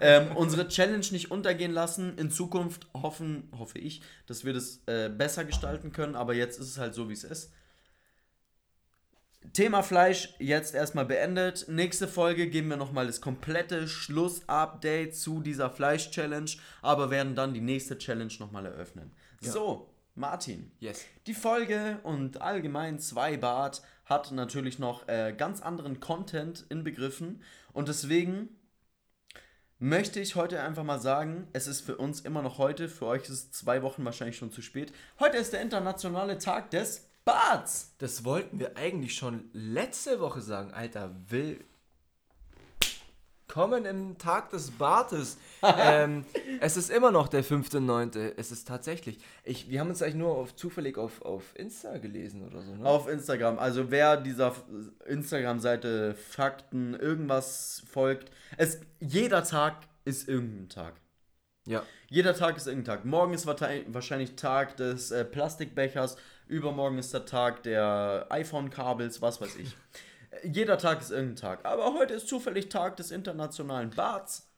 ähm, 0.00 0.36
unsere 0.36 0.68
Challenge 0.68 1.04
nicht 1.10 1.32
untergehen 1.32 1.72
lassen. 1.72 2.16
In 2.18 2.30
Zukunft 2.30 2.86
hoffen, 2.94 3.50
hoffe 3.58 3.80
ich, 3.80 4.00
dass 4.28 4.44
wir 4.44 4.52
das 4.52 4.80
äh, 4.86 5.08
besser 5.08 5.44
gestalten 5.44 5.90
können, 5.90 6.14
aber 6.14 6.34
jetzt 6.34 6.60
ist 6.60 6.68
es 6.68 6.78
halt 6.78 6.94
so, 6.94 7.08
wie 7.08 7.14
es 7.14 7.24
ist. 7.24 7.52
Thema 9.54 9.82
Fleisch 9.82 10.34
jetzt 10.38 10.76
erstmal 10.76 11.06
beendet. 11.06 11.66
Nächste 11.66 12.06
Folge 12.06 12.46
geben 12.46 12.68
wir 12.68 12.76
nochmal 12.76 13.08
das 13.08 13.20
komplette 13.20 13.88
Schlussupdate 13.88 15.16
zu 15.16 15.40
dieser 15.40 15.68
Fleisch-Challenge, 15.68 16.52
aber 16.80 17.10
werden 17.10 17.34
dann 17.34 17.54
die 17.54 17.60
nächste 17.60 17.98
Challenge 17.98 18.32
nochmal 18.38 18.66
eröffnen. 18.66 19.10
Ja. 19.42 19.50
So, 19.50 19.90
Martin. 20.16 20.72
Yes. 20.80 21.04
Die 21.26 21.34
Folge 21.34 22.00
und 22.02 22.40
allgemein 22.40 22.98
zwei 22.98 23.36
Bart 23.36 23.82
hat 24.04 24.32
natürlich 24.32 24.78
noch 24.78 25.06
äh, 25.08 25.34
ganz 25.36 25.60
anderen 25.60 26.00
Content 26.00 26.64
inbegriffen 26.68 27.42
und 27.72 27.88
deswegen 27.88 28.48
möchte 29.78 30.20
ich 30.20 30.36
heute 30.36 30.62
einfach 30.62 30.84
mal 30.84 30.98
sagen, 30.98 31.48
es 31.52 31.66
ist 31.66 31.82
für 31.82 31.96
uns 31.96 32.20
immer 32.20 32.42
noch 32.42 32.58
heute, 32.58 32.88
für 32.88 33.06
euch 33.06 33.24
ist 33.24 33.30
es 33.30 33.52
zwei 33.52 33.82
Wochen 33.82 34.04
wahrscheinlich 34.04 34.38
schon 34.38 34.50
zu 34.50 34.62
spät. 34.62 34.92
Heute 35.20 35.36
ist 35.36 35.52
der 35.52 35.60
internationale 35.60 36.38
Tag 36.38 36.70
des 36.70 37.08
Barts. 37.24 37.94
Das 37.98 38.24
wollten 38.24 38.58
wir 38.58 38.76
eigentlich 38.76 39.14
schon 39.14 39.50
letzte 39.52 40.20
Woche 40.20 40.40
sagen. 40.40 40.72
Alter, 40.72 41.14
will 41.28 41.62
Willkommen 43.56 43.86
im 43.86 44.18
Tag 44.18 44.50
des 44.50 44.70
Bartes. 44.70 45.38
ähm, 45.62 46.26
es 46.60 46.76
ist 46.76 46.90
immer 46.90 47.10
noch 47.10 47.26
der 47.26 47.42
5.9. 47.42 48.34
Es 48.36 48.52
ist 48.52 48.68
tatsächlich. 48.68 49.18
Ich, 49.44 49.70
wir 49.70 49.80
haben 49.80 49.88
uns 49.88 50.02
eigentlich 50.02 50.16
nur 50.16 50.36
auf, 50.36 50.54
zufällig 50.54 50.98
auf, 50.98 51.22
auf 51.22 51.42
Insta 51.54 51.96
gelesen 51.96 52.46
oder 52.46 52.60
so, 52.60 52.74
ne? 52.74 52.84
Auf 52.84 53.08
Instagram. 53.08 53.58
Also 53.58 53.90
wer 53.90 54.18
dieser 54.18 54.54
Instagram-Seite 55.06 56.14
Fakten, 56.16 56.92
irgendwas 56.92 57.82
folgt. 57.90 58.30
Es, 58.58 58.78
jeder 59.00 59.42
Tag 59.42 59.76
ist 60.04 60.28
irgendein 60.28 60.68
Tag. 60.68 61.00
Ja. 61.66 61.82
Jeder 62.10 62.34
Tag 62.34 62.58
ist 62.58 62.66
irgendein 62.66 62.96
Tag. 62.96 63.04
Morgen 63.06 63.32
ist 63.32 63.46
wahrscheinlich 63.46 64.36
Tag 64.36 64.76
des 64.76 65.12
äh, 65.12 65.24
Plastikbechers. 65.24 66.18
Übermorgen 66.46 66.98
ist 66.98 67.14
der 67.14 67.24
Tag 67.24 67.62
der 67.62 68.26
iPhone-Kabels, 68.28 69.22
was 69.22 69.40
weiß 69.40 69.56
ich. 69.56 69.74
Jeder 70.44 70.78
Tag 70.78 71.00
ist 71.00 71.10
irgendein 71.10 71.36
Tag. 71.36 71.64
Aber 71.64 71.94
heute 71.94 72.14
ist 72.14 72.28
zufällig 72.28 72.68
Tag 72.68 72.96
des 72.96 73.10
internationalen 73.10 73.90
Barts. 73.90 74.48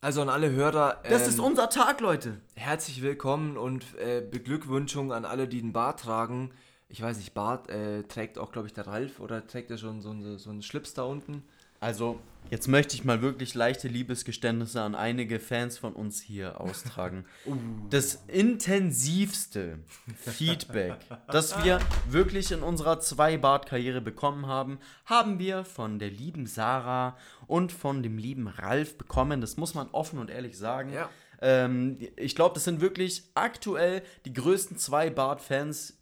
Also 0.00 0.22
an 0.22 0.28
alle 0.28 0.50
Hörer. 0.50 1.02
Das 1.08 1.22
ähm, 1.22 1.28
ist 1.28 1.40
unser 1.40 1.70
Tag, 1.70 2.00
Leute. 2.00 2.40
Herzlich 2.54 3.02
willkommen 3.02 3.56
und 3.56 3.84
äh, 3.98 4.20
Beglückwünschung 4.20 5.12
an 5.12 5.24
alle, 5.24 5.48
die 5.48 5.60
einen 5.60 5.72
Bart 5.72 6.00
tragen. 6.00 6.52
Ich 6.88 7.02
weiß 7.02 7.18
nicht, 7.18 7.34
Bart 7.34 7.68
äh, 7.68 8.04
trägt 8.04 8.38
auch, 8.38 8.52
glaube 8.52 8.68
ich, 8.68 8.72
der 8.72 8.86
Ralf 8.86 9.18
oder 9.20 9.46
trägt 9.46 9.70
er 9.70 9.78
schon 9.78 10.00
so, 10.00 10.14
so, 10.22 10.36
so 10.38 10.50
einen 10.50 10.62
Schlips 10.62 10.94
da 10.94 11.02
unten? 11.02 11.42
Also, 11.80 12.18
jetzt 12.50 12.66
möchte 12.66 12.96
ich 12.96 13.04
mal 13.04 13.22
wirklich 13.22 13.54
leichte 13.54 13.88
Liebesgeständnisse 13.88 14.82
an 14.82 14.94
einige 14.94 15.38
Fans 15.38 15.78
von 15.78 15.92
uns 15.92 16.20
hier 16.20 16.60
austragen. 16.60 17.24
Das 17.90 18.24
intensivste 18.26 19.78
Feedback, 20.16 20.96
das 21.28 21.64
wir 21.64 21.80
wirklich 22.08 22.52
in 22.52 22.62
unserer 22.62 23.00
Zwei-Bart-Karriere 23.00 24.00
bekommen 24.00 24.46
haben, 24.46 24.78
haben 25.06 25.38
wir 25.38 25.64
von 25.64 25.98
der 25.98 26.10
lieben 26.10 26.46
Sarah 26.46 27.16
und 27.46 27.72
von 27.72 28.02
dem 28.02 28.18
lieben 28.18 28.46
Ralf 28.46 28.98
bekommen. 28.98 29.40
Das 29.40 29.56
muss 29.56 29.74
man 29.74 29.88
offen 29.92 30.18
und 30.18 30.30
ehrlich 30.30 30.58
sagen. 30.58 30.92
Ja. 30.92 31.08
Ähm, 31.40 31.98
ich 32.16 32.34
glaube, 32.34 32.54
das 32.54 32.64
sind 32.64 32.80
wirklich 32.80 33.22
aktuell 33.34 34.02
die 34.24 34.32
größten 34.32 34.76
zwei 34.76 35.10
Bart-Fans. 35.10 35.97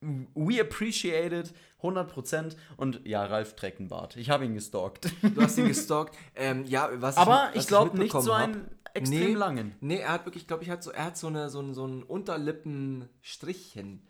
We 0.00 0.60
appreciate 0.60 1.34
it, 1.34 1.52
100%. 1.82 2.56
Und 2.76 3.00
ja, 3.06 3.24
Ralf 3.24 3.54
trägt 3.56 3.80
einen 3.80 3.88
Bart. 3.88 4.16
Ich 4.16 4.30
habe 4.30 4.44
ihn 4.44 4.54
gestalkt. 4.54 5.10
Du 5.22 5.40
hast 5.42 5.56
ihn 5.58 5.68
gestalkt. 5.68 6.14
ähm, 6.34 6.64
ja, 6.66 6.90
was 6.94 7.16
Aber 7.16 7.50
was 7.54 7.62
ich 7.62 7.66
glaube 7.66 7.96
nicht 7.98 8.12
so 8.12 8.32
einen 8.32 8.68
extrem 8.94 9.20
Nee. 9.20 9.34
langen. 9.34 9.74
Nee, 9.80 9.98
er 9.98 10.12
hat 10.12 10.26
wirklich, 10.26 10.44
ich 10.44 10.48
glaube, 10.48 10.62
ich 10.64 10.70
hat 10.70 10.82
so, 10.82 10.90
er 10.90 11.04
hat 11.06 11.16
so, 11.16 11.26
eine, 11.28 11.48
so, 11.50 11.60
ein, 11.60 11.74
so 11.74 11.86
ein 11.86 12.02
Unterlippenstrichchen, 12.02 14.02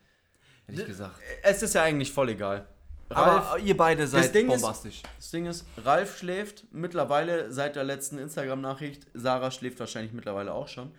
hätte 0.66 0.80
ich 0.82 0.86
gesagt. 0.86 1.16
Es 1.42 1.62
ist 1.62 1.74
ja 1.74 1.82
eigentlich 1.82 2.12
voll 2.12 2.30
egal. 2.30 2.66
Aber 3.08 3.36
Ralf, 3.36 3.64
ihr 3.64 3.76
beide 3.76 4.04
seid 4.08 4.34
Ding 4.34 4.50
ist- 4.50 4.62
bombastisch. 4.62 5.02
das 5.16 5.30
Ding 5.30 5.46
ist, 5.46 5.64
Ralf 5.84 6.18
schläft 6.18 6.64
mittlerweile 6.72 7.52
seit 7.52 7.76
der 7.76 7.84
letzten 7.84 8.18
Instagram-Nachricht. 8.18 9.06
Sarah 9.14 9.52
schläft 9.52 9.78
wahrscheinlich 9.78 10.12
mittlerweile 10.12 10.52
auch 10.52 10.66
schon. 10.66 10.90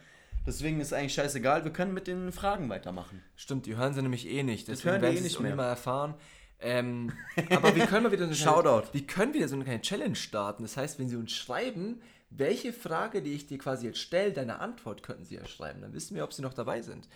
Deswegen 0.47 0.79
ist 0.79 0.93
eigentlich 0.93 1.13
scheißegal. 1.13 1.65
Wir 1.65 1.73
können 1.73 1.93
mit 1.93 2.07
den 2.07 2.31
Fragen 2.31 2.69
weitermachen. 2.69 3.21
Stimmt, 3.35 3.65
die 3.65 3.75
hören 3.75 3.93
sie 3.93 4.01
nämlich 4.01 4.27
eh 4.29 4.43
nicht. 4.43 4.69
Deswegen 4.69 4.91
hören 4.91 5.01
die 5.01 5.07
werden 5.07 5.17
eh 5.17 5.21
nicht 5.21 5.39
mehr. 5.41 5.55
mehr 5.57 5.65
erfahren. 5.65 6.15
Ähm, 6.59 7.11
aber 7.49 7.75
wir 7.75 7.85
können 7.85 8.03
mal 8.03 8.11
wieder 8.13 8.23
so 8.23 8.27
eine 8.27 8.35
Shoutout. 8.35 8.93
Wir 8.93 9.05
können 9.05 9.33
wieder 9.33 9.49
so 9.49 9.55
eine 9.55 9.65
kleine 9.65 9.81
Challenge 9.81 10.15
starten. 10.15 10.63
Das 10.63 10.77
heißt, 10.77 10.99
wenn 10.99 11.09
sie 11.09 11.17
uns 11.17 11.33
schreiben, 11.33 12.01
welche 12.29 12.71
Frage, 12.71 13.21
die 13.21 13.33
ich 13.33 13.47
dir 13.47 13.57
quasi 13.57 13.87
jetzt 13.87 13.99
stelle, 13.99 14.31
deine 14.31 14.59
Antwort 14.59 15.03
könnten 15.03 15.25
sie 15.25 15.35
ja 15.35 15.45
schreiben. 15.45 15.81
Dann 15.81 15.93
wissen 15.93 16.15
wir, 16.15 16.23
ob 16.23 16.31
sie 16.31 16.41
noch 16.41 16.53
dabei 16.53 16.81
sind. 16.81 17.09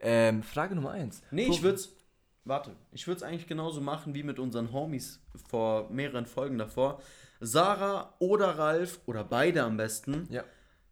Ähm, 0.00 0.42
Frage 0.42 0.74
Nummer 0.74 0.90
eins. 0.90 1.22
Nee, 1.30 1.46
ich 1.46 1.62
würde 1.62 1.76
es. 1.76 1.96
Warte, 2.44 2.76
ich 2.92 3.06
würde 3.06 3.16
es 3.16 3.22
eigentlich 3.22 3.46
genauso 3.46 3.80
machen 3.80 4.14
wie 4.14 4.22
mit 4.22 4.38
unseren 4.38 4.72
Homies 4.72 5.20
vor 5.48 5.90
mehreren 5.90 6.26
Folgen 6.26 6.58
davor. 6.58 7.00
Sarah 7.40 8.14
oder 8.18 8.58
Ralf 8.58 9.00
oder 9.06 9.24
beide 9.24 9.62
am 9.62 9.78
besten. 9.78 10.26
Ja. 10.30 10.44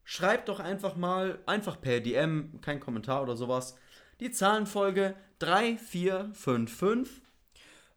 Schreibt 0.09 0.49
doch 0.49 0.61
einfach 0.61 0.95
mal, 0.95 1.41
einfach 1.47 1.81
per 1.81 1.99
DM, 1.99 2.61
kein 2.61 2.79
Kommentar 2.79 3.25
oder 3.25 3.35
sowas, 3.35 3.77
die 4.21 4.31
Zahlenfolge 4.31 5.17
3455. 5.41 7.23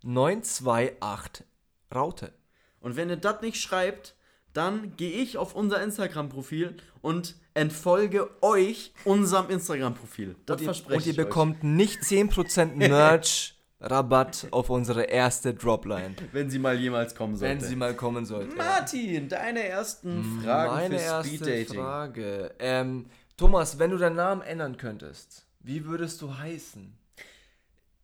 928 0.01 1.46
Raute. 1.94 2.34
Und 2.80 2.96
wenn 2.96 3.12
ihr 3.12 3.18
das 3.18 3.42
nicht 3.42 3.62
schreibt, 3.62 4.16
dann 4.54 4.96
gehe 4.96 5.22
ich 5.22 5.38
auf 5.38 5.54
unser 5.54 5.84
Instagram-Profil 5.84 6.78
und 7.01 7.36
entfolge 7.54 8.32
euch 8.42 8.92
unserem 9.06 9.51
Instagram-Profil. 9.51 10.36
Das 10.48 10.63
verspreche 10.63 10.98
und 10.98 11.06
ihr 11.06 11.13
ich 11.13 11.20
euch. 11.20 11.25
bekommt 11.25 11.63
nicht 11.63 12.01
10% 12.01 12.74
Merch 12.75 13.56
Rabatt 13.82 14.48
auf 14.52 14.70
unsere 14.70 15.04
erste 15.04 15.54
Dropline. 15.54 16.16
wenn 16.34 16.50
sie 16.50 16.60
mal 16.60 16.78
jemals 16.78 17.16
kommen 17.16 17.36
sollte. 17.36 17.54
Wenn 17.54 17.62
sie 17.62 17.76
mal 17.76 17.94
kommen 17.96 18.26
sollte. 18.26 18.56
Martin, 18.56 19.30
deine 19.30 19.64
ersten 19.64 20.42
Fragen 20.42 20.74
Meine 20.74 21.00
für 21.00 21.06
erste 21.06 21.36
Speeddating. 21.36 21.76
Frage. 21.76 22.56
Ähm, 22.60 23.06
Thomas, 23.38 23.80
wenn 23.80 23.92
du 23.92 23.98
deinen 23.98 24.18
Namen 24.18 24.42
ändern 24.42 24.76
könntest, 24.76 25.46
wie 25.62 25.86
würdest 25.86 26.22
du 26.22 26.38
heißen? 26.38 26.94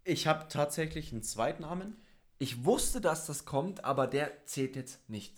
Ich 0.05 0.27
habe 0.27 0.45
tatsächlich 0.47 1.11
einen 1.11 1.23
Zweitnamen. 1.23 1.97
Ich 2.37 2.63
wusste, 2.63 3.01
dass 3.01 3.25
das 3.25 3.43
kommt, 3.43 3.83
aber 3.83 4.07
der 4.07 4.45
zählt 4.45 4.75
jetzt 4.75 5.09
nicht. 5.09 5.33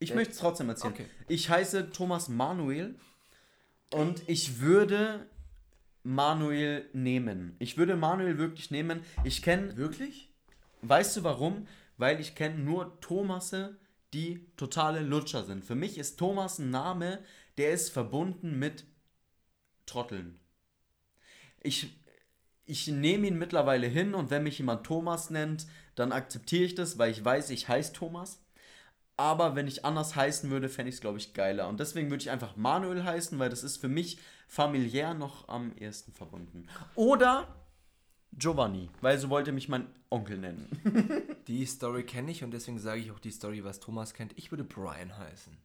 Ich 0.00 0.14
möchte 0.14 0.32
es 0.32 0.38
trotzdem 0.38 0.68
erzählen. 0.68 0.94
Okay. 0.94 1.06
Ich 1.28 1.50
heiße 1.50 1.90
Thomas 1.90 2.28
Manuel 2.28 2.94
und 3.92 4.22
ich 4.28 4.60
würde 4.60 5.26
Manuel 6.08 6.88
nehmen. 6.94 7.54
Ich 7.58 7.76
würde 7.76 7.94
Manuel 7.94 8.38
wirklich 8.38 8.70
nehmen. 8.70 9.02
Ich 9.24 9.42
kenne, 9.42 9.76
Wirklich? 9.76 10.30
weißt 10.80 11.18
du 11.18 11.24
warum? 11.24 11.68
Weil 11.98 12.18
ich 12.18 12.34
kenne 12.34 12.58
nur 12.58 12.98
Thomasse, 13.00 13.76
die 14.14 14.46
totale 14.56 15.00
Lutscher 15.00 15.44
sind. 15.44 15.66
Für 15.66 15.74
mich 15.74 15.98
ist 15.98 16.18
Thomas 16.18 16.58
ein 16.58 16.70
Name, 16.70 17.18
der 17.58 17.72
ist 17.72 17.90
verbunden 17.90 18.58
mit 18.58 18.86
Trotteln. 19.84 20.40
Ich, 21.60 21.94
ich 22.64 22.86
nehme 22.86 23.26
ihn 23.26 23.36
mittlerweile 23.36 23.86
hin 23.86 24.14
und 24.14 24.30
wenn 24.30 24.44
mich 24.44 24.56
jemand 24.56 24.86
Thomas 24.86 25.28
nennt, 25.28 25.66
dann 25.94 26.12
akzeptiere 26.12 26.64
ich 26.64 26.74
das, 26.74 26.96
weil 26.96 27.10
ich 27.10 27.22
weiß, 27.22 27.50
ich 27.50 27.68
heiße 27.68 27.92
Thomas. 27.92 28.42
Aber 29.18 29.56
wenn 29.56 29.66
ich 29.66 29.84
anders 29.84 30.16
heißen 30.16 30.48
würde, 30.48 30.70
fände 30.70 30.88
ich 30.88 30.94
es, 30.94 31.00
glaube 31.02 31.18
ich, 31.18 31.34
geiler. 31.34 31.68
Und 31.68 31.80
deswegen 31.80 32.08
würde 32.08 32.22
ich 32.22 32.30
einfach 32.30 32.56
Manuel 32.56 33.04
heißen, 33.04 33.38
weil 33.38 33.50
das 33.50 33.62
ist 33.62 33.76
für 33.76 33.88
mich 33.88 34.18
familiär 34.48 35.14
noch 35.14 35.46
am 35.48 35.72
ehesten 35.76 36.12
verbunden. 36.12 36.66
Oder 36.96 37.46
Giovanni, 38.32 38.90
weil 39.00 39.18
so 39.18 39.30
wollte 39.30 39.52
mich 39.52 39.68
mein 39.68 39.86
Onkel 40.10 40.38
nennen. 40.38 40.66
Die 41.46 41.64
Story 41.66 42.02
kenne 42.02 42.30
ich 42.30 42.42
und 42.42 42.50
deswegen 42.50 42.78
sage 42.78 43.00
ich 43.00 43.10
auch 43.10 43.20
die 43.20 43.30
Story, 43.30 43.64
was 43.64 43.80
Thomas 43.80 44.14
kennt. 44.14 44.36
Ich 44.36 44.50
würde 44.50 44.64
Brian 44.64 45.16
heißen. 45.16 45.56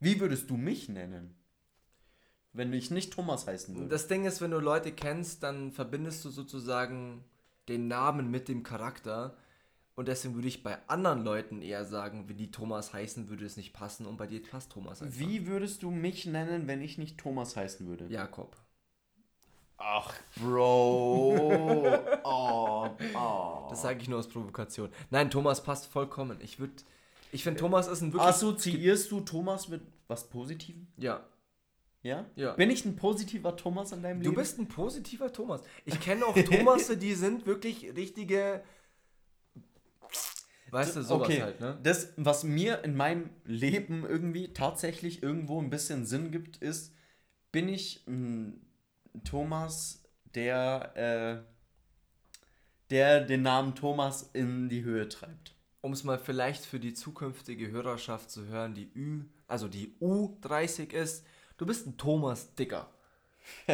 Wie 0.00 0.20
würdest 0.20 0.50
du 0.50 0.56
mich 0.56 0.88
nennen? 0.88 1.34
Wenn 2.52 2.72
ich 2.72 2.90
nicht 2.90 3.12
Thomas 3.12 3.46
heißen 3.46 3.74
würde. 3.76 3.88
Das 3.88 4.08
Ding 4.08 4.24
ist, 4.24 4.40
wenn 4.40 4.50
du 4.50 4.58
Leute 4.58 4.92
kennst, 4.92 5.42
dann 5.42 5.72
verbindest 5.72 6.24
du 6.24 6.30
sozusagen 6.30 7.24
den 7.68 7.88
Namen 7.88 8.30
mit 8.30 8.48
dem 8.48 8.62
Charakter. 8.62 9.36
Und 9.96 10.08
deswegen 10.08 10.34
würde 10.34 10.46
ich 10.48 10.62
bei 10.62 10.76
anderen 10.88 11.24
Leuten 11.24 11.62
eher 11.62 11.86
sagen, 11.86 12.28
wenn 12.28 12.36
die 12.36 12.50
Thomas 12.50 12.92
heißen, 12.92 13.30
würde 13.30 13.46
es 13.46 13.56
nicht 13.56 13.72
passen 13.72 14.04
und 14.04 14.18
bei 14.18 14.26
dir 14.26 14.42
passt 14.42 14.70
Thomas 14.72 15.00
einfach. 15.02 15.18
Wie 15.18 15.46
würdest 15.46 15.82
du 15.82 15.90
mich 15.90 16.26
nennen, 16.26 16.66
wenn 16.68 16.82
ich 16.82 16.98
nicht 16.98 17.16
Thomas 17.18 17.56
heißen 17.56 17.86
würde? 17.86 18.06
Jakob. 18.08 18.54
Ach, 19.78 20.14
Bro. 20.36 22.20
oh, 22.24 22.88
oh. 23.14 23.66
Das 23.70 23.82
sage 23.82 24.00
ich 24.00 24.08
nur 24.08 24.18
aus 24.18 24.28
Provokation. 24.28 24.90
Nein, 25.10 25.30
Thomas 25.30 25.62
passt 25.62 25.86
vollkommen. 25.86 26.38
Ich 26.42 26.58
würde. 26.58 26.74
Ich 27.32 27.42
finde, 27.42 27.60
Thomas 27.60 27.88
ist 27.88 28.02
ein 28.02 28.12
wirklich. 28.12 28.28
Assoziierst 28.28 29.10
du 29.10 29.20
Thomas 29.20 29.68
mit 29.68 29.82
was 30.08 30.28
Positivem? 30.28 30.86
Ja. 30.98 31.24
Ja? 32.02 32.24
Ja. 32.36 32.52
Bin 32.52 32.70
ich 32.70 32.84
ein 32.84 32.96
positiver 32.96 33.56
Thomas 33.56 33.92
in 33.92 34.02
deinem 34.02 34.20
Du 34.22 34.30
Leben? 34.30 34.40
bist 34.40 34.58
ein 34.58 34.68
positiver 34.68 35.32
Thomas. 35.32 35.62
Ich 35.84 35.98
kenne 36.00 36.24
auch 36.24 36.34
Thomasse, 36.36 36.96
die 36.96 37.14
sind 37.14 37.46
wirklich 37.46 37.94
richtige. 37.96 38.62
Weißt 40.70 40.96
du, 40.96 41.02
sowas 41.02 41.28
okay, 41.28 41.42
halt, 41.42 41.60
ne? 41.60 41.78
das, 41.82 42.12
was 42.16 42.42
mir 42.44 42.82
in 42.84 42.96
meinem 42.96 43.30
Leben 43.44 44.04
irgendwie 44.04 44.52
tatsächlich 44.52 45.22
irgendwo 45.22 45.60
ein 45.60 45.70
bisschen 45.70 46.04
Sinn 46.06 46.30
gibt, 46.32 46.56
ist, 46.58 46.92
bin 47.52 47.68
ich 47.68 48.04
ein 48.06 48.60
Thomas, 49.24 50.02
der, 50.34 51.44
äh, 51.44 52.46
der 52.90 53.20
den 53.20 53.42
Namen 53.42 53.74
Thomas 53.74 54.30
in 54.32 54.68
die 54.68 54.82
Höhe 54.82 55.08
treibt. 55.08 55.54
Um 55.80 55.92
es 55.92 56.04
mal 56.04 56.18
vielleicht 56.18 56.64
für 56.64 56.80
die 56.80 56.94
zukünftige 56.94 57.70
Hörerschaft 57.70 58.30
zu 58.30 58.46
hören, 58.46 58.74
die 58.74 58.90
Ü, 58.94 59.24
also 59.46 59.68
die 59.68 59.94
U30 60.00 60.92
ist, 60.92 61.24
du 61.58 61.66
bist 61.66 61.86
ein 61.86 61.96
Thomas 61.96 62.54
Dicker. 62.54 62.90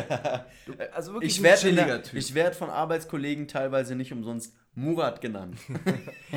Du, 0.66 0.74
also 0.92 1.14
wirklich 1.14 1.32
Ich 1.32 1.40
ein 1.40 1.44
werde 1.44 1.68
in 1.70 1.74
chilliger 1.76 1.86
der- 1.98 2.02
Typ. 2.02 2.18
ich 2.18 2.34
werd 2.34 2.54
von 2.54 2.68
Arbeitskollegen 2.68 3.48
teilweise 3.48 3.94
nicht 3.96 4.12
umsonst 4.12 4.54
Murat 4.74 5.20
genannt. 5.20 5.58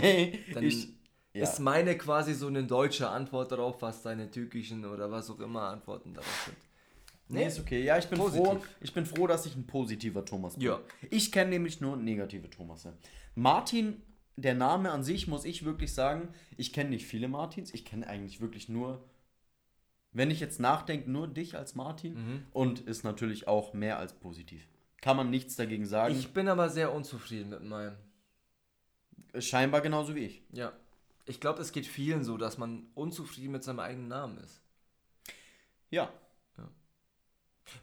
Dann 0.53 0.63
ich, 0.63 0.89
ja. 1.33 1.43
ist 1.43 1.59
meine 1.59 1.97
quasi 1.97 2.33
so 2.33 2.47
eine 2.47 2.63
deutsche 2.63 3.09
Antwort 3.09 3.51
darauf, 3.51 3.81
was 3.81 4.01
deine 4.01 4.29
türkischen 4.29 4.85
oder 4.85 5.11
was 5.11 5.29
auch 5.29 5.39
immer 5.39 5.63
Antworten 5.63 6.13
darauf 6.13 6.43
sind. 6.45 6.57
Nee, 7.27 7.47
ist 7.47 7.59
okay. 7.59 7.83
Ja, 7.83 7.97
ich 7.97 8.07
bin 8.07 8.19
Positiv. 8.19 8.45
froh. 8.45 8.61
Ich 8.81 8.93
bin 8.93 9.05
froh, 9.05 9.27
dass 9.27 9.45
ich 9.45 9.55
ein 9.55 9.65
positiver 9.65 10.23
Thomas 10.23 10.55
bin. 10.55 10.63
Ja. 10.63 10.79
Ich 11.09 11.31
kenne 11.31 11.51
nämlich 11.51 11.81
nur 11.81 11.97
negative 11.97 12.49
Thomasse. 12.49 12.93
Martin, 13.33 14.01
der 14.35 14.53
Name 14.53 14.91
an 14.91 15.03
sich, 15.03 15.27
muss 15.27 15.45
ich 15.45 15.65
wirklich 15.65 15.93
sagen, 15.93 16.29
ich 16.57 16.71
kenne 16.71 16.91
nicht 16.91 17.05
viele 17.05 17.27
Martins. 17.27 17.73
Ich 17.73 17.83
kenne 17.83 18.07
eigentlich 18.07 18.41
wirklich 18.41 18.69
nur, 18.69 19.03
wenn 20.11 20.29
ich 20.29 20.39
jetzt 20.39 20.59
nachdenke, 20.59 21.09
nur 21.09 21.27
dich 21.27 21.57
als 21.57 21.73
Martin. 21.73 22.13
Mhm. 22.13 22.45
Und 22.51 22.81
ist 22.81 23.03
natürlich 23.03 23.47
auch 23.47 23.73
mehr 23.73 23.97
als 23.97 24.13
positiv. 24.13 24.67
Kann 25.01 25.17
man 25.17 25.29
nichts 25.29 25.55
dagegen 25.55 25.85
sagen. 25.85 26.15
Ich 26.15 26.31
bin 26.31 26.47
aber 26.47 26.69
sehr 26.69 26.93
unzufrieden 26.93 27.49
mit 27.49 27.63
meinem. 27.63 27.95
Scheinbar 29.39 29.81
genauso 29.81 30.15
wie 30.15 30.25
ich. 30.25 30.43
Ja. 30.51 30.73
Ich 31.25 31.39
glaube, 31.39 31.61
es 31.61 31.71
geht 31.71 31.87
vielen 31.87 32.23
so, 32.23 32.37
dass 32.37 32.57
man 32.57 32.87
unzufrieden 32.93 33.51
mit 33.51 33.63
seinem 33.63 33.79
eigenen 33.79 34.07
Namen 34.07 34.37
ist. 34.37 34.61
Ja. 35.89 36.11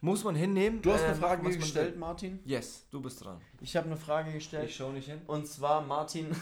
Muss 0.00 0.24
man 0.24 0.34
hinnehmen. 0.34 0.80
Du 0.82 0.92
hast 0.92 1.02
eine 1.02 1.14
Frage 1.14 1.44
was 1.44 1.52
man 1.52 1.60
gestellt. 1.60 1.98
Martin. 1.98 2.40
Yes, 2.44 2.86
du 2.90 3.00
bist 3.00 3.24
dran. 3.24 3.40
Ich 3.60 3.76
habe 3.76 3.86
eine 3.86 3.96
Frage 3.96 4.32
gestellt. 4.32 4.68
Ich 4.68 4.76
schau 4.76 4.92
nicht 4.92 5.08
hin. 5.08 5.20
Und 5.26 5.46
zwar, 5.46 5.80
Martin, 5.82 6.34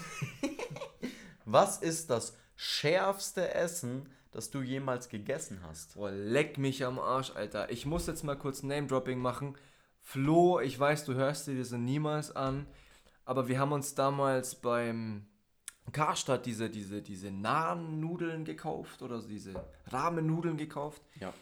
was 1.44 1.78
ist 1.78 2.10
das 2.10 2.36
schärfste 2.56 3.54
Essen, 3.54 4.08
das 4.30 4.50
du 4.50 4.60
jemals 4.60 5.08
gegessen 5.08 5.60
hast? 5.62 5.94
Boah, 5.94 6.10
leck 6.10 6.58
mich 6.58 6.84
am 6.84 6.98
Arsch, 6.98 7.32
Alter. 7.34 7.70
Ich 7.70 7.86
muss 7.86 8.06
jetzt 8.06 8.24
mal 8.24 8.36
kurz 8.36 8.62
Name-Dropping 8.62 9.18
machen. 9.18 9.56
Flo, 10.02 10.60
ich 10.60 10.78
weiß, 10.78 11.04
du 11.04 11.14
hörst 11.14 11.46
dir 11.46 11.58
das 11.58 11.72
niemals 11.72 12.34
an, 12.34 12.66
aber 13.30 13.46
wir 13.46 13.60
haben 13.60 13.70
uns 13.70 13.94
damals 13.94 14.56
beim 14.56 15.24
Karstadt 15.92 16.46
diese, 16.46 16.68
diese, 16.68 17.00
diese 17.00 17.30
Naan-Nudeln 17.30 18.44
gekauft 18.44 19.02
oder 19.02 19.22
diese 19.22 19.54
Rahmennudeln 19.86 20.56
gekauft. 20.56 21.00
Ja. 21.20 21.32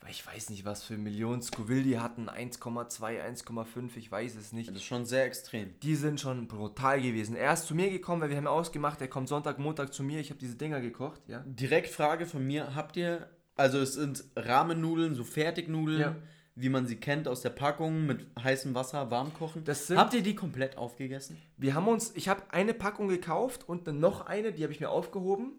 Weil 0.00 0.10
ich 0.10 0.26
weiß 0.26 0.48
nicht, 0.48 0.64
was 0.64 0.82
für 0.82 0.96
Millionen 0.96 1.42
Scoville 1.42 1.82
die 1.82 1.98
hatten. 1.98 2.30
1,2, 2.30 3.22
1,5, 3.22 3.90
ich 3.96 4.10
weiß 4.10 4.36
es 4.36 4.54
nicht. 4.54 4.70
Das 4.70 4.76
ist 4.76 4.84
schon 4.84 5.04
sehr 5.04 5.26
extrem. 5.26 5.78
Die 5.80 5.96
sind 5.96 6.18
schon 6.18 6.48
brutal 6.48 7.02
gewesen. 7.02 7.36
Er 7.36 7.52
ist 7.52 7.66
zu 7.66 7.74
mir 7.74 7.90
gekommen, 7.90 8.22
weil 8.22 8.30
wir 8.30 8.38
haben 8.38 8.46
ausgemacht, 8.46 8.98
er 9.02 9.08
kommt 9.08 9.28
Sonntag, 9.28 9.58
Montag 9.58 9.92
zu 9.92 10.02
mir. 10.02 10.18
Ich 10.18 10.30
habe 10.30 10.40
diese 10.40 10.56
Dinger 10.56 10.80
gekocht, 10.80 11.20
ja. 11.28 11.44
Direkt 11.44 11.90
Frage 11.90 12.24
von 12.24 12.46
mir: 12.46 12.74
Habt 12.74 12.96
ihr, 12.96 13.28
also 13.54 13.78
es 13.80 13.92
sind 13.92 14.24
Rahmennudeln, 14.34 15.14
so 15.14 15.24
Fertignudeln, 15.24 16.00
Ja. 16.00 16.16
Wie 16.54 16.68
man 16.68 16.86
sie 16.86 16.96
kennt 16.96 17.28
aus 17.28 17.40
der 17.40 17.50
Packung 17.50 18.04
mit 18.06 18.26
heißem 18.42 18.74
Wasser 18.74 19.10
warm 19.10 19.32
kochen? 19.34 19.64
Das 19.64 19.86
sind- 19.86 19.98
Habt 19.98 20.14
ihr 20.14 20.22
die 20.22 20.34
komplett 20.34 20.76
aufgegessen? 20.76 21.36
Wir 21.56 21.74
haben 21.74 21.88
uns, 21.88 22.12
ich 22.14 22.28
habe 22.28 22.42
eine 22.50 22.74
Packung 22.74 23.08
gekauft 23.08 23.68
und 23.68 23.86
dann 23.86 24.00
noch 24.00 24.26
eine, 24.26 24.52
die 24.52 24.62
habe 24.62 24.72
ich 24.72 24.80
mir 24.80 24.90
aufgehoben. 24.90 25.52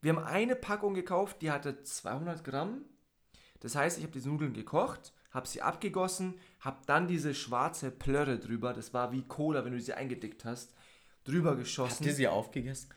Wir 0.00 0.14
haben 0.14 0.22
eine 0.24 0.54
Packung 0.54 0.94
gekauft, 0.94 1.42
die 1.42 1.50
hatte 1.50 1.82
200 1.82 2.44
Gramm. 2.44 2.82
Das 3.60 3.74
heißt, 3.74 3.98
ich 3.98 4.04
habe 4.04 4.12
diese 4.12 4.28
Nudeln 4.28 4.52
gekocht, 4.54 5.12
habe 5.32 5.48
sie 5.48 5.60
abgegossen, 5.60 6.34
habe 6.60 6.78
dann 6.86 7.08
diese 7.08 7.34
schwarze 7.34 7.90
Plörre 7.90 8.38
drüber, 8.38 8.72
das 8.72 8.94
war 8.94 9.10
wie 9.10 9.22
Cola, 9.22 9.64
wenn 9.64 9.72
du 9.72 9.80
sie 9.80 9.94
eingedickt 9.94 10.44
hast, 10.44 10.72
drüber 11.24 11.50
Habt 11.50 11.58
geschossen. 11.60 12.04
ihr 12.06 12.14
sie 12.14 12.28
aufgegessen? 12.28 12.90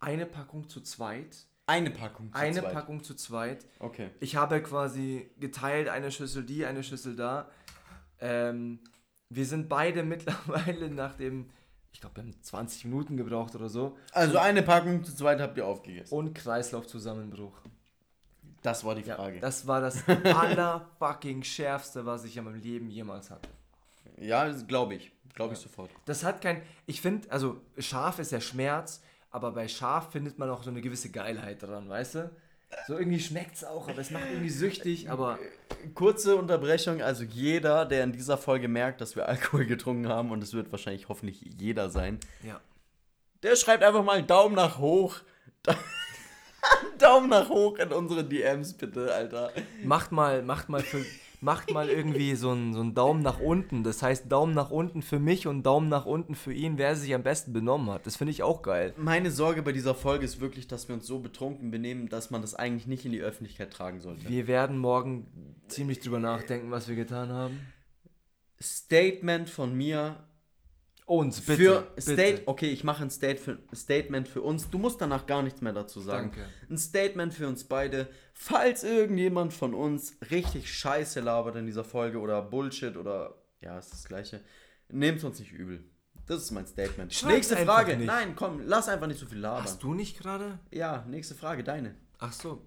Eine 0.00 0.26
Packung 0.26 0.68
zu 0.68 0.80
zweit. 0.80 1.46
Eine 1.70 1.90
Packung. 1.90 2.32
zu 2.32 2.38
eine 2.38 2.60
zweit. 2.60 2.72
Packung 2.72 3.02
zu 3.04 3.14
zweit. 3.14 3.66
Okay. 3.78 4.10
Ich 4.20 4.36
habe 4.36 4.62
quasi 4.62 5.30
geteilt, 5.38 5.88
eine 5.88 6.10
Schüssel 6.10 6.44
die, 6.44 6.64
eine 6.66 6.82
Schüssel 6.82 7.14
da. 7.16 7.48
Ähm, 8.20 8.80
wir 9.28 9.46
sind 9.46 9.68
beide 9.68 10.02
mittlerweile 10.14 10.90
nach 10.90 11.14
dem, 11.14 11.48
ich 11.92 12.00
glaube, 12.00 12.16
wir 12.16 12.22
haben 12.24 12.42
20 12.42 12.84
Minuten 12.86 13.16
gebraucht 13.16 13.54
oder 13.54 13.68
so. 13.68 13.96
Also 14.12 14.38
eine 14.38 14.62
Packung 14.62 15.04
zu 15.04 15.14
zweit 15.14 15.40
habt 15.40 15.56
ihr 15.56 15.66
aufgegessen. 15.66 16.16
Und 16.16 16.34
Kreislaufzusammenbruch. 16.34 17.56
Das 18.62 18.84
war 18.84 18.94
die 18.94 19.02
Ja, 19.02 19.14
Frage. 19.16 19.40
das 19.40 19.66
war 19.66 19.80
das 19.80 20.02
allerfucking 20.24 21.42
schärfste, 21.42 22.04
was 22.04 22.24
ich 22.24 22.36
in 22.36 22.44
meinem 22.44 22.60
Leben 22.60 22.90
jemals 22.90 23.30
hatte. 23.30 23.48
ja, 24.18 24.48
glaube 24.66 24.94
ich. 24.96 25.12
Glaube 25.34 25.54
ich 25.54 25.60
sofort. 25.60 25.90
Das 26.06 26.24
hat 26.24 26.42
kein, 26.42 26.60
ich 26.86 27.00
finde, 27.00 27.30
also 27.30 27.60
scharf 27.78 28.18
ist 28.18 28.32
ja 28.32 28.40
Schmerz, 28.40 29.00
aber 29.30 29.52
bei 29.52 29.68
scharf 29.68 30.12
findet 30.12 30.38
man 30.38 30.50
auch 30.50 30.62
so 30.62 30.70
eine 30.70 30.80
gewisse 30.80 31.10
Geilheit 31.10 31.62
dran, 31.62 31.88
weißt 31.88 32.14
du? 32.16 32.30
So 32.86 32.96
irgendwie 32.96 33.20
schmeckt 33.20 33.56
es 33.56 33.64
auch, 33.64 33.88
aber 33.88 33.98
es 33.98 34.10
macht 34.10 34.24
irgendwie 34.30 34.50
süchtig, 34.50 35.10
aber 35.10 35.38
Kurze 35.94 36.36
Unterbrechung. 36.36 37.02
Also 37.02 37.24
jeder, 37.24 37.84
der 37.84 38.04
in 38.04 38.12
dieser 38.12 38.38
Folge 38.38 38.68
merkt, 38.68 39.00
dass 39.00 39.16
wir 39.16 39.28
Alkohol 39.28 39.66
getrunken 39.66 40.08
haben, 40.08 40.30
und 40.30 40.42
es 40.42 40.52
wird 40.52 40.70
wahrscheinlich 40.70 41.08
hoffentlich 41.08 41.40
jeder 41.58 41.90
sein, 41.90 42.18
ja. 42.42 42.60
der 43.42 43.56
schreibt 43.56 43.82
einfach 43.82 44.04
mal 44.04 44.18
einen 44.18 44.26
Daumen 44.26 44.54
nach 44.54 44.78
hoch. 44.78 45.16
Daumen 46.98 47.30
nach 47.30 47.48
hoch 47.48 47.78
in 47.78 47.92
unsere 47.92 48.24
DMs, 48.24 48.74
bitte, 48.74 49.12
Alter. 49.12 49.52
Macht 49.82 50.12
mal, 50.12 50.42
macht 50.42 50.68
mal 50.68 50.82
für, 50.82 51.04
macht 51.40 51.72
mal 51.72 51.88
irgendwie 51.88 52.34
so 52.34 52.50
einen, 52.50 52.74
so 52.74 52.80
einen 52.80 52.94
Daumen 52.94 53.22
nach 53.22 53.40
unten. 53.40 53.82
Das 53.82 54.02
heißt 54.02 54.30
Daumen 54.30 54.54
nach 54.54 54.70
unten 54.70 55.02
für 55.02 55.18
mich 55.18 55.46
und 55.46 55.62
Daumen 55.62 55.88
nach 55.88 56.06
unten 56.06 56.34
für 56.34 56.52
ihn, 56.52 56.78
wer 56.78 56.94
sich 56.96 57.14
am 57.14 57.22
besten 57.22 57.52
benommen 57.52 57.90
hat. 57.90 58.06
Das 58.06 58.16
finde 58.16 58.32
ich 58.32 58.42
auch 58.42 58.62
geil. 58.62 58.94
Meine 58.96 59.30
Sorge 59.30 59.62
bei 59.62 59.72
dieser 59.72 59.94
Folge 59.94 60.24
ist 60.24 60.40
wirklich, 60.40 60.68
dass 60.68 60.88
wir 60.88 60.94
uns 60.94 61.06
so 61.06 61.18
betrunken 61.20 61.70
benehmen, 61.70 62.08
dass 62.08 62.30
man 62.30 62.42
das 62.42 62.54
eigentlich 62.54 62.86
nicht 62.86 63.04
in 63.04 63.12
die 63.12 63.20
Öffentlichkeit 63.20 63.72
tragen 63.72 64.00
sollte. 64.00 64.28
Wir 64.28 64.46
werden 64.46 64.78
morgen 64.78 65.26
ziemlich 65.68 66.00
drüber 66.00 66.18
nachdenken, 66.18 66.70
was 66.70 66.88
wir 66.88 66.96
getan 66.96 67.30
haben. 67.30 67.60
Statement 68.60 69.48
von 69.48 69.74
mir 69.74 70.16
Uns, 71.10 71.40
bitte. 71.40 71.56
für 71.56 71.80
bitte. 71.96 72.12
State. 72.12 72.42
Okay, 72.46 72.70
ich 72.70 72.84
mache 72.84 73.02
ein 73.02 73.10
State 73.10 73.38
für, 73.38 73.58
Statement 73.74 74.28
für 74.28 74.42
uns. 74.42 74.70
Du 74.70 74.78
musst 74.78 75.00
danach 75.00 75.26
gar 75.26 75.42
nichts 75.42 75.60
mehr 75.60 75.72
dazu 75.72 76.00
sagen. 76.00 76.30
Danke. 76.32 76.48
Ein 76.70 76.78
Statement 76.78 77.34
für 77.34 77.48
uns 77.48 77.64
beide. 77.64 78.08
Falls 78.32 78.84
irgendjemand 78.84 79.52
von 79.52 79.74
uns 79.74 80.16
richtig 80.30 80.72
Scheiße 80.72 81.18
labert 81.18 81.56
in 81.56 81.66
dieser 81.66 81.82
Folge 81.82 82.20
oder 82.20 82.40
Bullshit 82.42 82.96
oder 82.96 83.34
ja, 83.60 83.76
ist 83.76 83.92
das 83.92 84.04
gleiche, 84.04 84.40
nehmt 84.88 85.24
uns 85.24 85.40
nicht 85.40 85.50
übel. 85.50 85.82
Das 86.26 86.42
ist 86.42 86.52
mein 86.52 86.68
Statement. 86.68 87.12
Schreib's 87.12 87.34
nächste 87.34 87.56
Frage. 87.56 87.96
nicht. 87.96 88.06
Nein, 88.06 88.36
komm, 88.36 88.60
lass 88.64 88.88
einfach 88.88 89.08
nicht 89.08 89.18
so 89.18 89.26
viel 89.26 89.38
labern. 89.40 89.64
Hast 89.64 89.82
du 89.82 89.94
nicht 89.94 90.16
gerade? 90.16 90.60
Ja, 90.70 91.04
nächste 91.08 91.34
Frage, 91.34 91.64
deine. 91.64 91.96
Ach 92.20 92.32
so. 92.32 92.62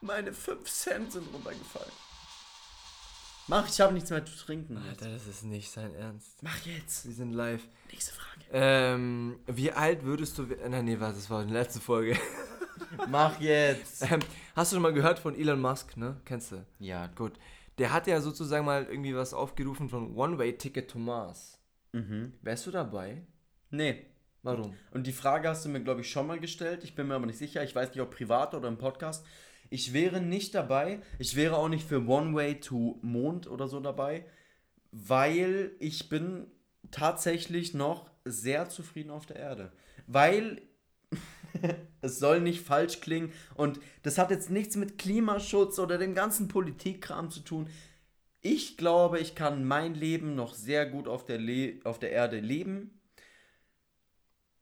Meine 0.00 0.32
5 0.32 0.62
Cent 0.70 1.10
sind 1.10 1.26
runtergefallen. 1.34 1.90
Mach, 3.48 3.66
ich 3.66 3.80
habe 3.80 3.94
nichts 3.94 4.10
mehr 4.10 4.24
zu 4.24 4.36
trinken. 4.36 4.76
Jetzt. 4.76 5.02
Alter, 5.02 5.14
das 5.14 5.26
ist 5.26 5.44
nicht 5.44 5.70
sein 5.70 5.94
Ernst. 5.94 6.42
Mach 6.42 6.58
jetzt. 6.66 7.06
Wir 7.06 7.14
sind 7.14 7.32
live. 7.32 7.62
Nächste 7.90 8.12
Frage. 8.12 8.44
Ähm, 8.52 9.38
wie 9.46 9.72
alt 9.72 10.04
würdest 10.04 10.36
du. 10.36 10.42
Nein, 10.42 10.84
nee, 10.84 11.00
warte, 11.00 11.16
das 11.16 11.30
war 11.30 11.42
in 11.42 11.48
der 11.48 11.62
letzten 11.62 11.80
Folge. 11.80 12.18
Mach 13.08 13.40
jetzt. 13.40 14.02
Ähm, 14.10 14.20
hast 14.54 14.70
du 14.70 14.76
schon 14.76 14.82
mal 14.82 14.92
gehört 14.92 15.18
von 15.18 15.34
Elon 15.34 15.60
Musk, 15.60 15.96
ne? 15.96 16.20
Kennst 16.24 16.52
du? 16.52 16.64
Ja, 16.78 17.06
Gut. 17.08 17.32
Der 17.78 17.92
hat 17.92 18.08
ja 18.08 18.20
sozusagen 18.20 18.66
mal 18.66 18.86
irgendwie 18.90 19.14
was 19.14 19.32
aufgerufen 19.32 19.88
von 19.88 20.16
One-Way-Ticket 20.16 20.90
to 20.90 20.98
Mars. 20.98 21.60
Mhm. 21.92 22.32
Wärst 22.42 22.66
du 22.66 22.72
dabei? 22.72 23.22
Nee. 23.70 24.04
Warum? 24.42 24.74
Und 24.90 25.06
die 25.06 25.12
Frage 25.12 25.48
hast 25.48 25.64
du 25.64 25.68
mir, 25.68 25.80
glaube 25.80 26.00
ich, 26.00 26.10
schon 26.10 26.26
mal 26.26 26.40
gestellt. 26.40 26.82
Ich 26.82 26.96
bin 26.96 27.06
mir 27.06 27.14
aber 27.14 27.26
nicht 27.26 27.38
sicher. 27.38 27.62
Ich 27.62 27.74
weiß 27.74 27.90
nicht, 27.90 28.00
ob 28.00 28.10
privat 28.10 28.54
oder 28.54 28.66
im 28.68 28.78
Podcast. 28.78 29.24
Ich 29.70 29.92
wäre 29.92 30.20
nicht 30.20 30.54
dabei. 30.54 31.00
Ich 31.18 31.36
wäre 31.36 31.56
auch 31.56 31.68
nicht 31.68 31.86
für 31.86 32.06
One 32.06 32.34
Way 32.34 32.60
to 32.60 32.98
Mond 33.02 33.46
oder 33.46 33.68
so 33.68 33.80
dabei, 33.80 34.24
weil 34.90 35.72
ich 35.78 36.08
bin 36.08 36.46
tatsächlich 36.90 37.74
noch 37.74 38.10
sehr 38.24 38.68
zufrieden 38.68 39.10
auf 39.10 39.26
der 39.26 39.36
Erde. 39.36 39.72
Weil 40.06 40.62
es 42.00 42.18
soll 42.18 42.40
nicht 42.40 42.64
falsch 42.64 43.00
klingen 43.00 43.32
und 43.54 43.80
das 44.02 44.18
hat 44.18 44.30
jetzt 44.30 44.50
nichts 44.50 44.76
mit 44.76 44.98
Klimaschutz 44.98 45.78
oder 45.78 45.98
dem 45.98 46.14
ganzen 46.14 46.48
Politikkram 46.48 47.30
zu 47.30 47.40
tun. 47.40 47.68
Ich 48.40 48.76
glaube, 48.76 49.18
ich 49.18 49.34
kann 49.34 49.64
mein 49.64 49.94
Leben 49.94 50.34
noch 50.34 50.54
sehr 50.54 50.86
gut 50.86 51.08
auf 51.08 51.24
der, 51.24 51.38
Le 51.38 51.80
auf 51.84 51.98
der 51.98 52.12
Erde 52.12 52.38
leben. 52.40 53.00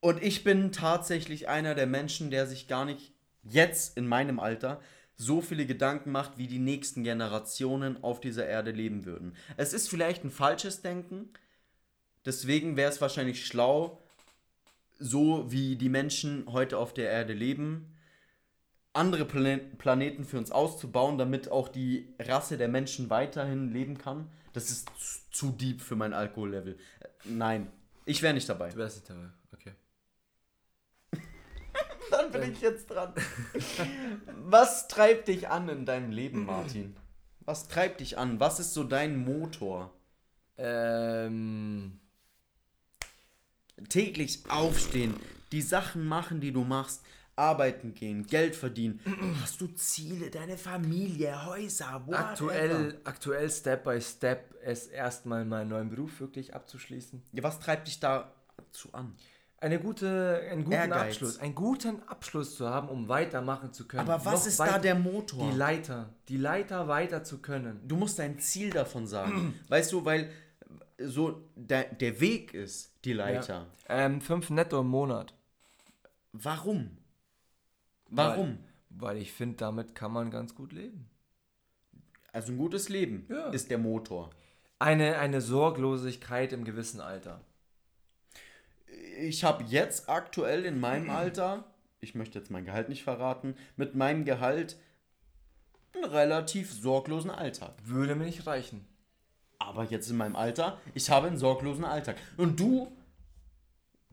Und 0.00 0.22
ich 0.22 0.44
bin 0.44 0.72
tatsächlich 0.72 1.48
einer 1.48 1.74
der 1.74 1.86
Menschen, 1.86 2.30
der 2.30 2.46
sich 2.46 2.68
gar 2.68 2.84
nicht 2.84 3.12
jetzt 3.42 3.96
in 3.96 4.06
meinem 4.06 4.40
Alter 4.40 4.80
so 5.16 5.40
viele 5.40 5.66
Gedanken 5.66 6.12
macht, 6.12 6.36
wie 6.38 6.46
die 6.46 6.58
nächsten 6.58 7.02
Generationen 7.04 8.02
auf 8.04 8.20
dieser 8.20 8.46
Erde 8.46 8.70
leben 8.70 9.04
würden. 9.06 9.34
Es 9.56 9.72
ist 9.72 9.88
vielleicht 9.88 10.24
ein 10.24 10.30
falsches 10.30 10.82
Denken, 10.82 11.30
deswegen 12.24 12.76
wäre 12.76 12.90
es 12.90 13.00
wahrscheinlich 13.00 13.46
schlau, 13.46 14.02
so 14.98 15.50
wie 15.50 15.76
die 15.76 15.88
Menschen 15.88 16.44
heute 16.52 16.78
auf 16.78 16.92
der 16.94 17.10
Erde 17.10 17.32
leben, 17.32 17.92
andere 18.92 19.26
Plane 19.26 19.58
Planeten 19.78 20.24
für 20.24 20.38
uns 20.38 20.50
auszubauen, 20.50 21.18
damit 21.18 21.50
auch 21.50 21.68
die 21.68 22.14
Rasse 22.18 22.56
der 22.56 22.68
Menschen 22.68 23.10
weiterhin 23.10 23.70
leben 23.72 23.98
kann. 23.98 24.30
Das 24.54 24.70
ist 24.70 24.88
zu- 24.98 25.20
zu 25.32 25.50
deep 25.52 25.82
für 25.82 25.96
mein 25.96 26.14
Alkohollevel. 26.14 26.78
Äh, 27.00 27.08
Nein, 27.28 27.70
ich 28.06 28.22
wäre 28.22 28.32
nicht 28.32 28.48
dabei. 28.48 28.70
Du 28.70 28.76
wärst 28.78 28.96
nicht 28.96 29.10
dabei. 29.10 29.28
Dann 32.16 32.30
bin 32.30 32.52
ich 32.52 32.60
jetzt 32.60 32.86
dran. 32.90 33.12
Was 34.44 34.88
treibt 34.88 35.28
dich 35.28 35.48
an 35.48 35.68
in 35.68 35.84
deinem 35.84 36.10
Leben, 36.10 36.46
Martin? 36.46 36.96
Was 37.40 37.68
treibt 37.68 38.00
dich 38.00 38.18
an? 38.18 38.40
Was 38.40 38.60
ist 38.60 38.74
so 38.74 38.84
dein 38.84 39.24
Motor? 39.24 39.92
Ähm. 40.56 42.00
Täglich 43.88 44.42
aufstehen, 44.48 45.14
die 45.52 45.60
Sachen 45.60 46.06
machen, 46.06 46.40
die 46.40 46.50
du 46.50 46.64
machst, 46.64 47.02
arbeiten 47.36 47.94
gehen, 47.94 48.26
Geld 48.26 48.56
verdienen. 48.56 49.00
Hast 49.42 49.60
du 49.60 49.68
Ziele, 49.68 50.30
deine 50.30 50.56
Familie, 50.56 51.44
Häuser, 51.44 52.02
whatever? 52.06 52.30
Aktuell, 52.30 53.00
aktuell 53.04 53.50
Step 53.50 53.84
by 53.84 54.00
Step 54.00 54.54
es 54.62 54.86
erstmal 54.86 55.44
meinen 55.44 55.68
neuen 55.68 55.90
Beruf 55.90 56.18
wirklich 56.20 56.54
abzuschließen. 56.54 57.22
Ja, 57.32 57.42
was 57.42 57.60
treibt 57.60 57.86
dich 57.86 58.00
dazu 58.00 58.88
an? 58.92 59.14
Eine 59.58 59.80
gute, 59.80 60.42
einen 60.50 60.64
guten 60.64 60.76
Ehrgeiz. 60.76 61.14
Abschluss, 61.14 61.38
einen 61.38 61.54
guten 61.54 62.02
Abschluss 62.02 62.56
zu 62.56 62.68
haben, 62.68 62.88
um 62.88 63.08
weitermachen 63.08 63.72
zu 63.72 63.88
können. 63.88 64.08
Aber 64.08 64.24
was 64.24 64.40
Noch 64.40 64.46
ist 64.46 64.60
da 64.60 64.78
der 64.78 64.94
Motor? 64.94 65.50
Die 65.50 65.56
Leiter, 65.56 66.10
die 66.28 66.36
Leiter 66.36 66.88
weiter 66.88 67.24
zu 67.24 67.38
können. 67.38 67.80
Du 67.88 67.96
musst 67.96 68.18
dein 68.18 68.38
Ziel 68.38 68.70
davon 68.70 69.06
sagen. 69.06 69.58
weißt 69.68 69.92
du, 69.92 70.04
weil 70.04 70.30
so 70.98 71.48
der, 71.54 71.84
der 71.84 72.20
Weg 72.20 72.52
ist 72.52 72.92
die 73.04 73.14
Leiter. 73.14 73.66
Ähm, 73.88 74.20
fünf 74.20 74.50
netto 74.50 74.80
im 74.80 74.88
Monat. 74.88 75.32
Warum? 76.32 76.98
Warum? 78.08 78.58
Weil, 78.90 79.14
weil 79.14 79.16
ich 79.18 79.32
finde, 79.32 79.56
damit 79.56 79.94
kann 79.94 80.12
man 80.12 80.30
ganz 80.30 80.54
gut 80.54 80.72
leben. 80.72 81.08
Also 82.32 82.52
ein 82.52 82.58
gutes 82.58 82.90
Leben 82.90 83.26
Ja. 83.30 83.48
ist 83.48 83.70
der 83.70 83.78
Motor. 83.78 84.30
Eine, 84.78 85.18
eine 85.18 85.40
Sorglosigkeit 85.40 86.52
im 86.52 86.64
gewissen 86.64 87.00
Alter. 87.00 87.40
Ich 89.18 89.44
habe 89.44 89.64
jetzt 89.64 90.08
aktuell 90.08 90.64
in 90.64 90.80
meinem 90.80 91.10
Alter, 91.10 91.64
ich 92.00 92.14
möchte 92.14 92.38
jetzt 92.38 92.50
mein 92.50 92.64
Gehalt 92.64 92.88
nicht 92.88 93.04
verraten, 93.04 93.56
mit 93.76 93.94
meinem 93.94 94.24
Gehalt 94.24 94.76
einen 95.94 96.04
relativ 96.04 96.72
sorglosen 96.72 97.30
Alltag. 97.30 97.74
Würde 97.84 98.14
mir 98.14 98.24
nicht 98.24 98.46
reichen. 98.46 98.86
Aber 99.58 99.84
jetzt 99.84 100.10
in 100.10 100.16
meinem 100.16 100.36
Alter, 100.36 100.78
ich 100.94 101.10
habe 101.10 101.26
einen 101.28 101.38
sorglosen 101.38 101.84
Alltag. 101.84 102.16
Und 102.36 102.60
du 102.60 102.92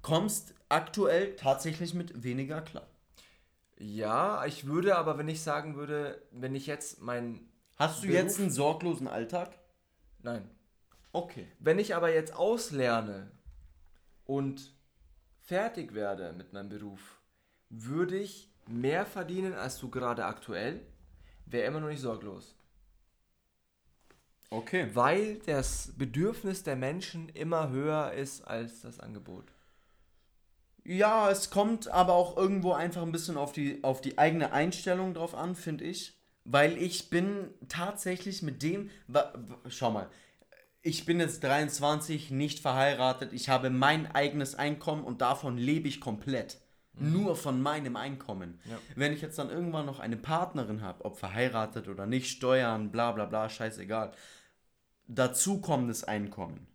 kommst 0.01 0.53
aktuell 0.69 1.35
tatsächlich 1.35 1.93
mit 1.93 2.23
weniger 2.23 2.61
klar. 2.61 2.87
Ja, 3.77 4.45
ich 4.45 4.65
würde 4.65 4.95
aber, 4.97 5.17
wenn 5.17 5.27
ich 5.27 5.41
sagen 5.41 5.75
würde, 5.75 6.21
wenn 6.31 6.55
ich 6.55 6.67
jetzt 6.67 7.01
mein. 7.01 7.49
Hast 7.75 8.03
du 8.03 8.07
Beruf- 8.07 8.13
jetzt 8.13 8.39
einen 8.39 8.51
sorglosen 8.51 9.07
Alltag? 9.07 9.57
Nein. 10.21 10.49
Okay. 11.11 11.47
Wenn 11.59 11.79
ich 11.79 11.95
aber 11.95 12.13
jetzt 12.13 12.33
auslerne 12.33 13.31
und 14.25 14.72
fertig 15.45 15.93
werde 15.93 16.33
mit 16.33 16.53
meinem 16.53 16.69
Beruf, 16.69 17.21
würde 17.69 18.17
ich 18.17 18.49
mehr 18.67 19.05
verdienen 19.05 19.53
als 19.53 19.79
du 19.79 19.89
gerade 19.89 20.25
aktuell, 20.25 20.81
wäre 21.45 21.67
immer 21.67 21.79
noch 21.79 21.89
nicht 21.89 22.01
sorglos. 22.01 22.55
Okay. 24.49 24.87
Weil 24.93 25.39
das 25.45 25.93
Bedürfnis 25.97 26.63
der 26.63 26.75
Menschen 26.75 27.29
immer 27.29 27.69
höher 27.69 28.11
ist 28.13 28.41
als 28.41 28.81
das 28.81 28.99
Angebot. 28.99 29.45
Ja, 30.85 31.31
es 31.31 31.49
kommt 31.49 31.87
aber 31.87 32.13
auch 32.13 32.37
irgendwo 32.37 32.73
einfach 32.73 33.01
ein 33.01 33.11
bisschen 33.11 33.37
auf 33.37 33.51
die, 33.51 33.83
auf 33.83 34.01
die 34.01 34.17
eigene 34.17 34.51
Einstellung 34.51 35.13
drauf 35.13 35.33
an, 35.33 35.55
finde 35.55 35.85
ich. 35.85 36.19
Weil 36.45 36.77
ich 36.77 37.09
bin 37.09 37.49
tatsächlich 37.69 38.41
mit 38.41 38.61
dem. 38.61 38.89
Schau 39.69 39.91
mal, 39.91 40.09
ich 40.83 41.05
bin 41.05 41.19
jetzt 41.19 41.43
23, 41.43 42.29
nicht 42.29 42.59
verheiratet, 42.59 43.33
ich 43.33 43.49
habe 43.49 43.69
mein 43.69 44.11
eigenes 44.11 44.55
Einkommen 44.55 45.05
und 45.05 45.21
davon 45.21 45.57
lebe 45.57 45.87
ich 45.87 45.99
komplett. 45.99 46.59
Nur 46.99 47.35
von 47.35 47.59
meinem 47.59 47.95
Einkommen. 47.95 48.59
Ja. 48.65 48.77
Wenn 48.95 49.13
ich 49.13 49.21
jetzt 49.21 49.39
dann 49.39 49.49
irgendwann 49.49 49.87
noch 49.87 49.99
eine 49.99 50.17
Partnerin 50.17 50.83
habe, 50.83 51.03
ob 51.05 51.17
verheiratet 51.17 51.87
oder 51.87 52.05
nicht, 52.05 52.29
Steuern, 52.29 52.91
bla 52.91 53.13
bla 53.13 53.25
bla, 53.25 53.49
scheißegal. 53.49 54.11
Dazu 55.07 55.59
kommendes 55.59 56.03
Einkommen. 56.03 56.67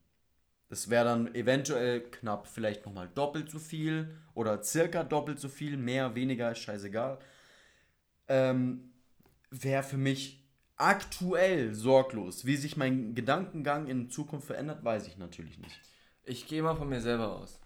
Das 0.68 0.90
wäre 0.90 1.04
dann 1.04 1.34
eventuell 1.36 2.00
knapp 2.00 2.48
vielleicht 2.48 2.84
nochmal 2.84 3.08
doppelt 3.14 3.48
so 3.48 3.60
viel 3.60 4.12
oder 4.34 4.62
circa 4.64 5.04
doppelt 5.04 5.38
so 5.38 5.48
viel, 5.48 5.76
mehr, 5.76 6.16
weniger, 6.16 6.52
scheißegal. 6.52 7.20
Ähm, 8.26 8.90
wäre 9.50 9.84
für 9.84 9.98
mich 9.98 10.47
aktuell 10.78 11.74
sorglos. 11.74 12.44
Wie 12.46 12.56
sich 12.56 12.76
mein 12.76 13.14
Gedankengang 13.14 13.86
in 13.86 14.10
Zukunft 14.10 14.46
verändert, 14.46 14.84
weiß 14.84 15.06
ich 15.06 15.18
natürlich 15.18 15.58
nicht. 15.58 15.80
Ich 16.24 16.46
gehe 16.46 16.62
mal 16.62 16.76
von 16.76 16.88
mir 16.88 17.00
selber 17.00 17.36
aus. 17.36 17.60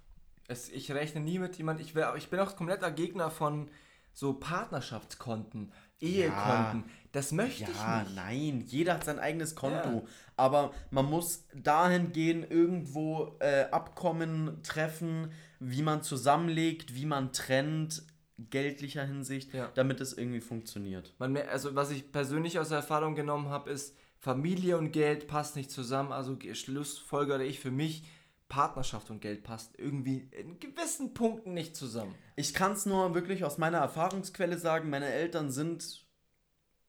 Es, 0.48 0.68
ich 0.68 0.90
rechne 0.92 1.20
nie 1.20 1.38
mit 1.38 1.57
jemand. 1.57 1.81
Ich, 1.81 1.94
ich 1.94 2.31
bin 2.31 2.40
auch 2.40 2.57
kompletter 2.57 2.90
Gegner 2.90 3.31
von 3.31 3.70
so 4.12 4.35
Partnerschaftskonten, 4.35 5.72
Ehekonten. 6.01 6.85
Das 7.12 7.33
möchte 7.33 7.62
Ja, 7.62 8.03
ich 8.03 8.05
nicht. 8.09 8.16
nein, 8.16 8.64
jeder 8.66 8.94
hat 8.94 9.05
sein 9.05 9.18
eigenes 9.18 9.55
Konto. 9.55 9.88
Ja. 9.90 10.03
Aber 10.37 10.72
man 10.90 11.07
muss 11.07 11.44
dahin 11.55 12.12
gehen, 12.12 12.44
irgendwo 12.48 13.37
äh, 13.40 13.64
Abkommen 13.70 14.62
treffen, 14.62 15.33
wie 15.61 15.83
man 15.83 16.03
zusammenlegt, 16.03 16.94
wie 16.94 17.07
man 17.07 17.33
trennt, 17.33 18.03
geldlicher 18.50 19.05
Hinsicht, 19.05 19.52
Ja. 19.55 19.70
damit 19.74 20.00
es 20.00 20.12
irgendwie 20.16 20.40
funktioniert. 20.40 21.12
Man, 21.18 21.37
also 21.37 21.74
was 21.74 21.90
ich 21.90 22.11
persönlich 22.12 22.59
aus 22.59 22.70
Erfahrung 22.70 23.14
genommen 23.14 23.48
habe, 23.48 23.70
ist, 23.70 23.96
Familie 24.18 24.78
und 24.78 24.92
Geld 24.92 25.26
passt 25.26 25.57
nicht 25.57 25.70
zusammen. 25.70 26.12
Also 26.12 26.37
ge- 26.37 26.55
schlussfolgere 26.55 27.44
ich 27.44 27.59
für 27.59 27.70
mich, 27.72 28.05
Partnerschaft 28.48 29.11
und 29.11 29.20
Geld 29.20 29.42
passt 29.42 29.78
irgendwie 29.78 30.28
in 30.31 30.61
gewissen 30.61 31.14
Punkten 31.14 31.55
nicht 31.55 31.74
zusammen. 31.74 32.14
Ich 32.37 32.52
kann 32.55 32.72
es 32.72 32.87
nur 32.87 33.14
wirklich 33.14 33.44
aus 33.44 33.59
meiner 33.59 33.78
Erfahrungsquelle 33.78 34.59
sagen, 34.59 34.90
meine 34.90 35.07
Eltern 35.11 35.50
sind, 35.50 36.05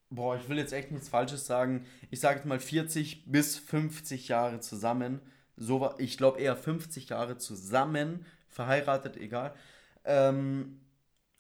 boah, 0.10 0.36
ich 0.36 0.48
will 0.50 0.58
jetzt 0.58 0.74
echt 0.74 0.92
nichts 0.92 1.10
Falsches 1.10 1.46
sagen, 1.48 1.86
ich 2.12 2.20
sage 2.20 2.38
jetzt 2.40 2.46
mal 2.46 2.60
40 2.60 3.32
bis 3.32 3.58
50 3.58 4.28
Jahre 4.28 4.60
zusammen. 4.60 5.22
So, 5.56 5.92
ich 5.98 6.18
glaube 6.18 6.40
eher 6.42 6.56
50 6.58 7.10
Jahre 7.10 7.38
zusammen, 7.38 8.26
verheiratet, 8.50 9.18
egal. 9.18 9.54
Ähm, 10.06 10.82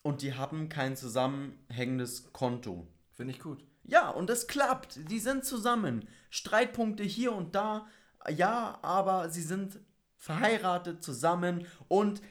und 0.04 0.22
die 0.22 0.36
haben 0.36 0.70
kein 0.70 0.96
zusammenhängendes 0.96 2.32
Konto. 2.32 2.88
Finde 3.12 3.34
ich 3.34 3.39
gut. 3.39 3.66
Ja, 3.84 4.10
und 4.10 4.30
es 4.30 4.48
klappt. 4.48 5.10
Die 5.10 5.20
sind 5.20 5.44
zusammen. 5.44 6.08
Streitpunkte 6.30 7.04
hier 7.04 7.34
und 7.34 7.56
da, 7.56 7.88
ja, 8.30 8.80
aber 8.82 9.30
sie 9.30 9.42
sind 9.42 9.80
verheiratet 10.18 11.04
zusammen 11.04 11.66
und 11.89 12.22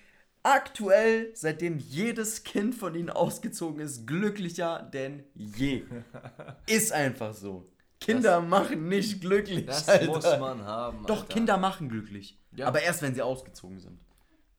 aktuell, 0.43 1.31
seitdem 1.35 1.79
jedes 1.79 2.45
Kind 2.45 2.75
von 2.75 2.95
ihnen 2.95 3.11
ausgezogen 3.11 3.81
ist, 3.81 4.07
glücklicher 4.07 4.83
denn 4.83 5.25
je. 5.35 5.85
ist 6.67 6.93
einfach 6.93 7.35
so. 7.35 7.69
Kinder 8.01 8.41
machen 8.41 8.89
nicht 8.89 9.21
glücklich. 9.21 9.67
Das 9.67 9.89
Alter. 9.89 10.07
muss 10.07 10.25
man 10.25 10.65
haben. 10.65 11.07
Doch, 11.07 11.23
Alter. 11.23 11.35
Kinder 11.35 11.57
machen 11.57 11.89
glücklich. 11.89 12.39
Ja. 12.57 12.67
Aber 12.67 12.83
erst, 12.83 13.03
wenn 13.03 13.15
sie 13.15 13.23
ausgezogen 13.23 13.79
sind. 13.79 14.01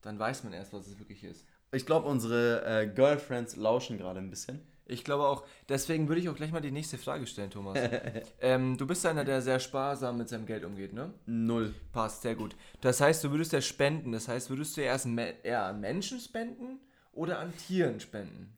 Dann 0.00 0.18
weiß 0.18 0.44
man 0.44 0.52
erst, 0.52 0.72
was 0.72 0.86
es 0.86 0.98
wirklich 0.98 1.24
ist. 1.24 1.44
Ich 1.74 1.86
glaube, 1.86 2.08
unsere 2.08 2.64
äh, 2.64 2.86
Girlfriends 2.86 3.56
lauschen 3.56 3.98
gerade 3.98 4.20
ein 4.20 4.30
bisschen. 4.30 4.60
Ich 4.86 5.02
glaube 5.02 5.26
auch, 5.26 5.44
deswegen 5.68 6.08
würde 6.08 6.20
ich 6.20 6.28
auch 6.28 6.36
gleich 6.36 6.52
mal 6.52 6.60
die 6.60 6.70
nächste 6.70 6.98
Frage 6.98 7.26
stellen, 7.26 7.50
Thomas. 7.50 7.78
ähm, 8.40 8.76
du 8.76 8.86
bist 8.86 9.04
einer, 9.06 9.24
der 9.24 9.40
sehr 9.40 9.58
sparsam 9.58 10.18
mit 10.18 10.28
seinem 10.28 10.44
Geld 10.44 10.64
umgeht, 10.64 10.92
ne? 10.92 11.14
Null. 11.26 11.74
Passt, 11.92 12.22
sehr 12.22 12.34
gut. 12.34 12.54
Das 12.82 13.00
heißt, 13.00 13.24
du 13.24 13.30
würdest 13.30 13.52
ja 13.52 13.62
spenden. 13.62 14.12
Das 14.12 14.28
heißt, 14.28 14.50
würdest 14.50 14.76
du 14.76 14.82
erst 14.82 15.06
eher 15.42 15.64
an 15.64 15.80
Menschen 15.80 16.20
spenden 16.20 16.80
oder 17.12 17.38
an 17.38 17.56
Tieren 17.56 17.98
spenden? 17.98 18.54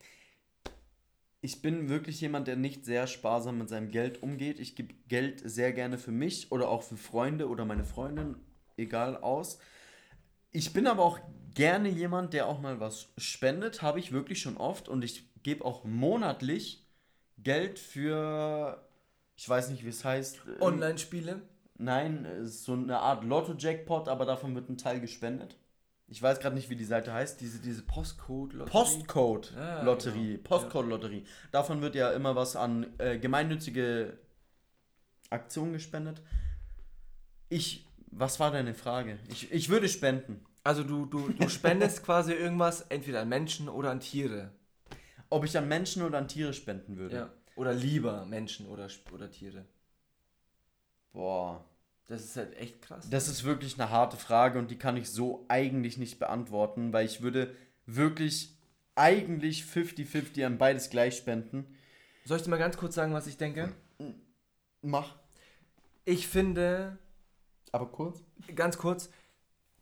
Ich 1.43 1.63
bin 1.63 1.89
wirklich 1.89 2.21
jemand, 2.21 2.49
der 2.49 2.57
nicht 2.57 2.85
sehr 2.85 3.07
sparsam 3.07 3.59
mit 3.59 3.69
seinem 3.69 3.91
Geld 3.93 4.21
umgeht. 4.21 4.59
Ich 4.59 4.75
gebe 4.75 4.95
Geld 5.07 5.49
sehr 5.49 5.73
gerne 5.73 5.97
für 5.97 6.11
mich 6.11 6.51
oder 6.51 6.69
auch 6.69 6.83
für 6.83 6.97
Freunde 6.97 7.49
oder 7.49 7.65
meine 7.65 7.85
Freundin, 7.85 8.35
egal 8.77 9.17
aus. 9.17 9.61
Ich 10.51 10.73
bin 10.73 10.89
aber 10.89 11.05
auch 11.05 11.21
gerne 11.57 11.89
jemand, 11.89 12.35
der 12.35 12.47
auch 12.47 12.61
mal 12.61 12.79
was 12.79 13.09
spendet, 13.19 13.83
habe 13.83 13.99
ich 13.99 14.13
wirklich 14.13 14.41
schon 14.41 14.57
oft 14.57 14.89
und 14.89 15.03
ich 15.03 15.25
gebe 15.43 15.65
auch 15.65 15.85
monatlich 15.85 16.87
Geld 17.39 17.79
für, 17.79 18.87
ich 19.37 19.49
weiß 19.49 19.71
nicht, 19.71 19.85
wie 19.85 19.89
es 19.89 20.05
heißt. 20.05 20.41
ähm, 20.47 20.63
Online-Spiele? 20.63 21.43
Nein, 21.79 22.25
ist 22.25 22.65
so 22.65 22.75
eine 22.75 23.01
Art 23.01 23.25
Lotto-Jackpot, 23.25 24.09
aber 24.09 24.25
davon 24.25 24.55
wird 24.55 24.69
ein 24.71 24.79
Teil 24.79 25.01
gespendet. 25.01 25.57
Ich 26.09 26.23
weiß 26.23 26.39
gerade 26.41 26.55
nicht, 26.55 26.71
wie 26.71 26.77
die 26.77 26.85
Seite 26.85 27.13
heißt. 27.13 27.41
Diese, 27.41 27.59
diese 27.59 27.83
Postcode-Lotterie? 27.83 28.71
Postcode-Lotterie. 28.71 30.31
Ja, 30.31 30.37
genau. 30.37 30.49
Postcode-Lotterie. 30.49 31.25
Davon 31.51 31.81
wird 31.81 31.95
ja 31.95 32.13
immer 32.13 32.37
was 32.37 32.55
an 32.55 32.87
äh, 32.99 33.19
gemeinnützige 33.19 34.19
Aktionen 35.31 35.73
gespendet. 35.73 36.23
Ich, 37.49 37.87
was 38.11 38.39
war 38.41 38.53
deine 38.53 38.75
Frage? 38.75 39.19
Ich, 39.29 39.51
ich 39.51 39.69
würde 39.69 39.89
spenden. 39.89 40.45
Also 40.67 40.83
du, 40.83 41.07
du, 41.07 41.29
du 41.29 41.49
spendest 41.59 42.03
quasi 42.03 42.33
irgendwas 42.33 42.81
entweder 42.89 43.21
an 43.21 43.29
Menschen 43.29 43.69
oder 43.69 43.93
an 43.93 44.01
Tiere. 44.01 44.51
Ob 45.31 45.45
ich 45.45 45.57
an 45.57 45.69
Menschen 45.69 46.03
oder 46.03 46.19
an 46.19 46.27
Tiere 46.27 46.53
spenden 46.53 46.97
würde? 46.97 47.17
Ja. 47.17 47.31
Oder 47.55 47.73
lieber 47.73 48.25
Menschen 48.27 48.67
oder, 48.67 48.89
oder 49.13 49.31
Tiere. 49.31 49.65
Boah. 51.13 51.65
Das 52.09 52.25
ist 52.25 52.37
halt 52.37 52.57
echt 52.57 52.83
krass. 52.83 53.09
Das 53.09 53.29
ist 53.29 53.45
wirklich 53.45 53.79
eine 53.81 53.91
harte 53.91 54.17
Frage 54.17 54.59
und 54.59 54.71
die 54.73 54.79
kann 54.79 54.97
ich 54.97 55.09
so 55.09 55.45
eigentlich 55.49 55.99
nicht 55.99 56.19
beantworten, 56.19 56.93
weil 56.93 57.07
ich 57.07 57.23
würde 57.23 57.55
wirklich 57.87 58.57
eigentlich 58.97 59.63
50-50 59.63 60.47
an 60.47 60.59
beides 60.59 60.91
gleich 60.91 61.17
spenden. 61.17 61.65
Soll 62.25 62.39
ich 62.39 62.43
dir 62.43 62.51
mal 62.51 62.59
ganz 62.59 62.77
kurz 62.77 62.97
sagen, 62.97 63.13
was 63.13 63.29
ich 63.29 63.37
denke? 63.37 63.73
Mach. 64.83 65.15
Ich 66.05 66.27
finde, 66.27 66.99
Aber 67.71 67.87
kurz. 67.87 68.25
ganz 68.55 68.79
kurz, 68.79 69.11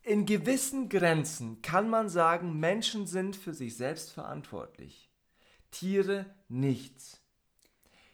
in 0.05 0.27
gewissen 0.27 0.89
Grenzen 0.89 1.63
kann 1.63 1.89
man 1.89 2.09
sagen, 2.09 2.61
Menschen 2.61 3.07
sind 3.07 3.37
für 3.37 3.55
sich 3.55 3.77
selbst 3.77 4.13
verantwortlich. 4.13 5.11
Tiere 5.71 6.27
nichts. 6.49 7.21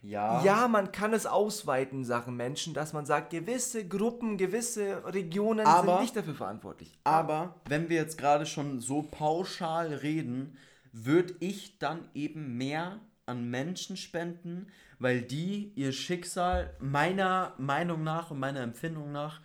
Ja. 0.03 0.43
Ja, 0.43 0.67
man 0.67 0.93
kann 0.93 1.13
es 1.13 1.27
ausweiten, 1.27 2.05
Sachen 2.05 2.35
Menschen, 2.35 2.73
dass 2.73 2.95
man 2.95 3.05
sagt, 3.05 3.31
gewisse 3.31 3.87
Gruppen, 3.87 4.39
gewisse 4.39 5.05
Regionen 5.13 5.67
Aber- 5.67 5.93
sind 5.95 6.01
nicht 6.03 6.17
dafür 6.17 6.35
verantwortlich. 6.35 6.99
Aber 7.05 7.57
wenn 7.69 7.91
wir 7.91 7.97
jetzt 7.97 8.17
gerade 8.17 8.47
schon 8.47 8.81
so 8.81 9.03
pauschal 9.03 9.93
reden, 9.93 10.57
würde 10.93 11.35
ich 11.41 11.79
dann 11.79 12.09
eben 12.15 12.57
mehr 12.57 13.01
an 13.27 13.51
Menschen 13.51 13.97
spenden, 13.97 14.69
weil 14.99 15.21
die 15.23 15.73
ihr 15.77 15.93
Schicksal 15.93 16.75
meiner 16.81 17.55
Meinung 17.59 18.03
nach 18.03 18.31
und 18.31 18.39
meiner 18.41 18.61
Empfindung 18.61 19.13
nach 19.13 19.41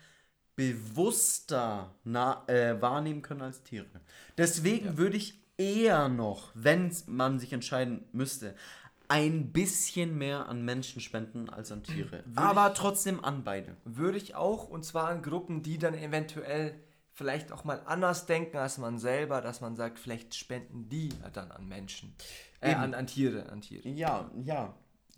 bewusster 0.55 1.93
na, 2.03 2.43
äh, 2.47 2.81
wahrnehmen 2.81 3.21
können 3.21 3.41
als 3.41 3.63
Tiere. 3.63 3.87
Deswegen 4.37 4.97
würde 4.97 5.17
ich 5.17 5.39
eher 5.57 6.09
noch, 6.09 6.51
wenn 6.53 6.91
man 7.07 7.39
sich 7.39 7.53
entscheiden 7.53 8.05
müsste, 8.11 8.55
ein 9.07 9.51
bisschen 9.51 10.17
mehr 10.17 10.47
an 10.47 10.63
Menschen 10.65 11.01
spenden 11.01 11.49
als 11.49 11.71
an 11.71 11.83
Tiere. 11.83 12.23
Aber 12.35 12.73
trotzdem 12.73 13.23
an 13.23 13.43
beide. 13.43 13.75
Würde 13.83 14.17
ich 14.17 14.35
auch, 14.35 14.67
und 14.67 14.83
zwar 14.83 15.09
an 15.09 15.21
Gruppen, 15.21 15.61
die 15.61 15.77
dann 15.77 15.93
eventuell 15.93 16.79
vielleicht 17.13 17.51
auch 17.51 17.63
mal 17.63 17.81
anders 17.85 18.25
denken 18.25 18.57
als 18.57 18.77
man 18.77 18.97
selber, 18.97 19.41
dass 19.41 19.61
man 19.61 19.75
sagt, 19.75 19.99
vielleicht 19.99 20.35
spenden 20.35 20.89
die 20.89 21.09
dann 21.33 21.51
an 21.51 21.67
Menschen. 21.67 22.13
Äh, 22.59 22.73
an, 22.73 22.93
an 22.93 23.07
Tiere, 23.07 23.49
an 23.49 23.61
Tiere. 23.61 23.87
Ja, 23.87 24.29
ja. 24.43 24.73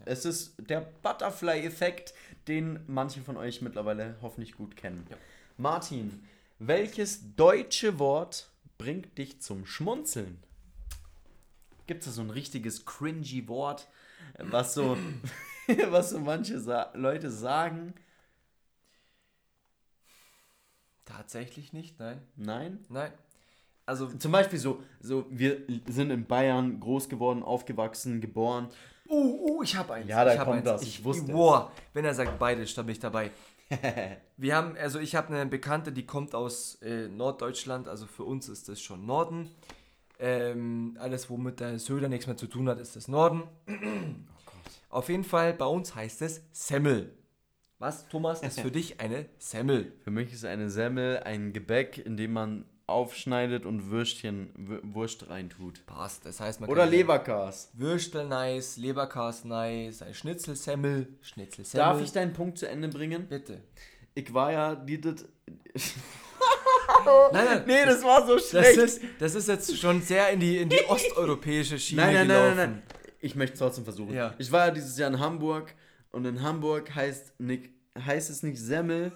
Es 0.06 0.26
ist 0.26 0.56
der 0.60 0.82
Butterfly-Effekt, 0.82 2.13
den 2.47 2.79
manche 2.88 3.21
von 3.21 3.38
euch 3.38 3.62
mittlerweile 3.62 4.15
hoffentlich 4.21 4.55
gut 4.55 4.75
kennen. 4.75 5.05
Ja. 5.10 5.17
Martin, 5.57 6.23
welches 6.60 7.36
deutsche 7.36 7.99
Wort 7.99 8.49
bringt 8.77 9.17
dich 9.17 9.41
zum 9.41 9.65
Schmunzeln? 9.65 10.38
Gibt 11.86 12.05
es 12.05 12.15
so 12.15 12.21
ein 12.21 12.29
richtiges 12.29 12.86
cringy 12.86 13.47
Wort, 13.47 13.88
was 14.38 14.73
so, 14.73 14.97
was 15.89 16.10
so 16.12 16.19
manche 16.19 16.60
sa 16.60 16.91
Leute 16.93 17.31
sagen? 17.31 17.93
Tatsächlich 21.05 21.71
nicht, 21.71 21.99
nein. 21.99 22.21
Nein? 22.36 22.79
Nein. 22.89 23.13
Also, 23.86 24.07
Zum 24.07 24.33
Beispiel 24.33 24.60
so, 24.60 24.83
so 24.99 25.25
wir 25.29 25.62
sind 25.88 26.12
in 26.12 26.25
Bayern 26.25 26.81
groß 26.81 27.07
geworden, 27.07 27.41
aufgewachsen, 27.41 28.19
geboren. 28.19 28.67
Uh, 29.09 29.57
uh, 29.57 29.63
ich 29.63 29.75
habe 29.75 29.93
eins. 29.95 30.07
Ja, 30.07 30.23
da 30.23 30.35
kommt 30.43 30.57
eins. 30.57 30.65
das, 30.65 30.81
Ich 30.83 31.03
wusste 31.03 31.25
es. 31.25 31.31
Boah, 31.31 31.71
wenn 31.93 32.05
er 32.05 32.13
sagt 32.13 32.37
beides, 32.39 32.73
dann 32.75 32.85
bin 32.85 32.93
ich 32.93 32.99
dabei. 32.99 33.31
Wir 34.37 34.55
haben, 34.55 34.77
also 34.77 34.99
ich 34.99 35.15
habe 35.15 35.33
eine 35.33 35.45
Bekannte, 35.45 35.91
die 35.91 36.05
kommt 36.05 36.33
aus 36.35 36.75
äh, 36.81 37.07
Norddeutschland, 37.07 37.87
also 37.87 38.05
für 38.05 38.23
uns 38.23 38.47
ist 38.49 38.69
das 38.69 38.81
schon 38.81 39.05
Norden. 39.05 39.49
Ähm, 40.19 40.97
alles, 40.99 41.29
womit 41.29 41.59
der 41.59 41.77
Söder 41.79 42.09
nichts 42.09 42.27
mehr 42.27 42.37
zu 42.37 42.47
tun 42.47 42.69
hat, 42.69 42.79
ist 42.79 42.95
das 42.95 43.07
Norden. 43.07 43.43
Auf 44.89 45.09
jeden 45.09 45.23
Fall, 45.23 45.53
bei 45.53 45.65
uns 45.65 45.93
heißt 45.93 46.21
es 46.21 46.41
Semmel. 46.51 47.13
Was, 47.79 48.07
Thomas, 48.07 48.41
ist 48.41 48.59
für 48.59 48.71
dich 48.71 48.99
eine 48.99 49.25
Semmel? 49.37 49.93
Für 50.03 50.11
mich 50.11 50.33
ist 50.33 50.45
eine 50.45 50.69
Semmel 50.69 51.19
ein 51.19 51.53
Gebäck, 51.53 52.03
in 52.03 52.17
dem 52.17 52.33
man 52.33 52.65
aufschneidet 52.88 53.65
und 53.65 53.91
Würstchen, 53.91 54.50
Wür- 54.58 54.80
Wurst 54.93 55.30
reintut. 55.30 55.86
Passt, 55.86 56.26
das 56.26 56.39
heißt, 56.39 56.62
man 56.62 56.69
Oder 56.69 56.86
Leberkas. 56.86 57.69
Würstel 57.73 58.28
nice, 58.28 58.78
Leberkas 58.78 59.43
nice, 59.43 60.02
ein 60.02 60.13
Schnitzelsemmel, 60.13 61.08
Schnitzelsemmel. 61.21 61.86
Darf 61.86 62.02
ich 62.02 62.12
deinen 62.13 62.34
Punkt 62.34 62.58
zu 62.58 62.67
Ende 62.67 62.88
bringen? 62.88 63.28
Bitte. 63.28 63.62
Ich 64.15 64.34
war 64.34 64.52
ja 64.52 64.73
die 64.76 65.00
das. 65.02 65.26
Nein, 67.34 67.45
nein, 67.45 67.63
Nee, 67.67 67.86
das 67.86 68.04
war 68.04 68.26
so 68.26 68.36
das 68.36 68.50
schlecht. 68.50 68.78
ist, 68.78 69.02
das 69.19 69.36
ist 69.36 69.47
jetzt 69.47 69.78
schon 69.78 70.02
sehr 70.02 70.30
in 70.30 70.39
die, 70.39 70.58
in 70.58 70.69
die 70.69 70.84
osteuropäische 70.88 71.78
Schiene 71.80 72.02
nein, 72.04 72.13
nein, 72.13 72.28
gelaufen. 72.28 72.47
nein, 72.47 72.56
nein, 72.58 72.71
nein. 72.71 72.84
Ich 73.19 73.36
möchte 73.36 73.54
es 73.54 73.60
trotzdem 73.60 73.84
versuchen. 73.84 74.13
Ja. 74.13 74.34
Ich 74.38 74.52
war 74.52 74.67
ja 74.67 74.71
dieses 74.73 74.97
Jahr 74.97 75.10
in 75.10 75.19
Hamburg 75.19 75.73
und 76.12 76.26
in 76.26 76.41
Hamburg 76.41 76.93
heißt, 76.95 77.39
nicht, 77.39 77.69
heißt 78.00 78.30
es 78.30 78.43
nicht 78.43 78.60
Semmel. 78.60 79.12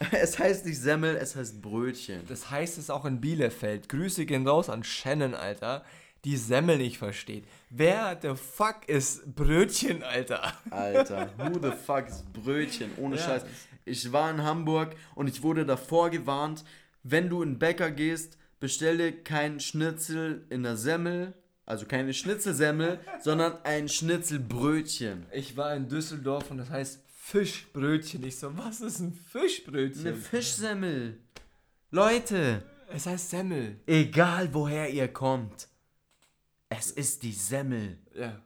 Es 0.12 0.38
heißt 0.38 0.64
nicht 0.66 0.80
Semmel, 0.80 1.16
es 1.16 1.36
heißt 1.36 1.60
Brötchen. 1.60 2.22
Das 2.28 2.50
heißt 2.50 2.78
es 2.78 2.90
auch 2.90 3.04
in 3.04 3.20
Bielefeld. 3.20 3.88
Grüße 3.88 4.24
gehen 4.26 4.46
raus 4.46 4.70
an 4.70 4.82
Shannon, 4.82 5.34
Alter, 5.34 5.84
die 6.24 6.36
Semmel 6.36 6.78
nicht 6.78 6.98
versteht. 6.98 7.44
Wer 7.70 8.18
the 8.20 8.34
fuck 8.34 8.88
ist 8.88 9.34
Brötchen, 9.34 10.02
Alter? 10.02 10.54
Alter, 10.70 11.30
who 11.38 11.58
the 11.60 11.72
fuck 11.76 12.08
ist 12.08 12.32
Brötchen? 12.32 12.90
Ohne 12.96 13.16
Ja. 13.16 13.22
Scheiß. 13.22 13.44
Ich 13.84 14.12
war 14.12 14.30
in 14.30 14.42
Hamburg 14.42 14.94
und 15.14 15.28
ich 15.28 15.42
wurde 15.42 15.64
davor 15.64 16.10
gewarnt, 16.10 16.64
wenn 17.02 17.28
du 17.28 17.42
in 17.42 17.52
den 17.52 17.58
Bäcker 17.58 17.90
gehst, 17.90 18.36
bestelle 18.58 19.12
kein 19.12 19.58
Schnitzel 19.60 20.44
in 20.50 20.62
der 20.62 20.76
Semmel, 20.76 21.32
also 21.66 21.86
keine 21.86 22.12
Schnitzelsemmel, 22.12 23.00
sondern 23.20 23.54
ein 23.64 23.88
Schnitzelbrötchen. 23.88 25.26
Ich 25.32 25.56
war 25.56 25.74
in 25.74 25.88
Düsseldorf 25.88 26.50
und 26.50 26.58
das 26.58 26.70
heißt 26.70 27.00
Fischbrötchen. 27.30 28.24
Ich 28.24 28.38
so, 28.38 28.56
was 28.56 28.80
ist 28.80 28.98
ein 28.98 29.12
Fischbrötchen? 29.12 30.06
Eine 30.06 30.16
Fischsemmel. 30.16 31.20
Leute, 31.92 32.64
es 32.92 33.06
heißt 33.06 33.30
Semmel. 33.30 33.78
egal 33.86 34.52
woher 34.52 34.90
ihr 34.90 35.08
kommt, 35.08 35.68
es 36.68 36.90
ist 36.90 37.22
die 37.22 37.32
Semmel. 37.32 37.98
Ja. 38.14 38.40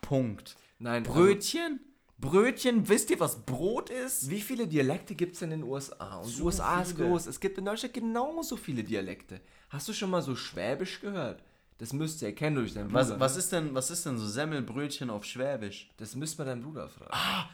Punkt. 0.00 0.56
Nein, 0.78 1.04
Brötchen? 1.04 1.80
Brötchen, 2.18 2.88
wisst 2.88 3.10
ihr, 3.10 3.20
was 3.20 3.44
Brot 3.44 3.90
ist? 3.90 4.22
Also, 4.22 4.30
wie 4.30 4.40
viele 4.40 4.66
Dialekte 4.66 5.14
gibt 5.14 5.34
es 5.34 5.40
denn 5.40 5.52
in 5.52 5.60
den 5.60 5.68
USA? 5.68 6.16
Und 6.18 6.28
So 6.28 6.44
USA 6.44 6.80
ist 6.82 6.92
viele. 6.96 7.08
groß. 7.08 7.26
Es 7.26 7.38
gibt 7.38 7.58
in 7.58 7.64
Deutschland 7.64 7.94
genauso 7.94 8.56
viele 8.56 8.82
Dialekte. 8.82 9.40
Hast 9.68 9.86
du 9.86 9.92
schon 9.92 10.10
mal 10.10 10.22
so 10.22 10.34
Schwäbisch 10.34 11.00
gehört? 11.00 11.44
Das 11.78 11.92
müsst 11.92 12.22
ihr 12.22 12.34
kennen 12.34 12.56
durch 12.56 12.72
deinen 12.72 12.88
Bruder. 12.88 13.00
Was, 13.00 13.20
was, 13.20 13.36
ist 13.36 13.52
denn, 13.52 13.74
was 13.74 13.90
ist 13.90 14.06
denn 14.06 14.16
so 14.18 14.26
Semmelbrötchen 14.26 15.10
auf 15.10 15.24
Schwäbisch? 15.24 15.90
Das 15.98 16.16
müsst 16.16 16.38
man 16.38 16.46
deinen 16.46 16.62
Bruder 16.62 16.88
fragen. 16.88 17.10
Ah, 17.12 17.48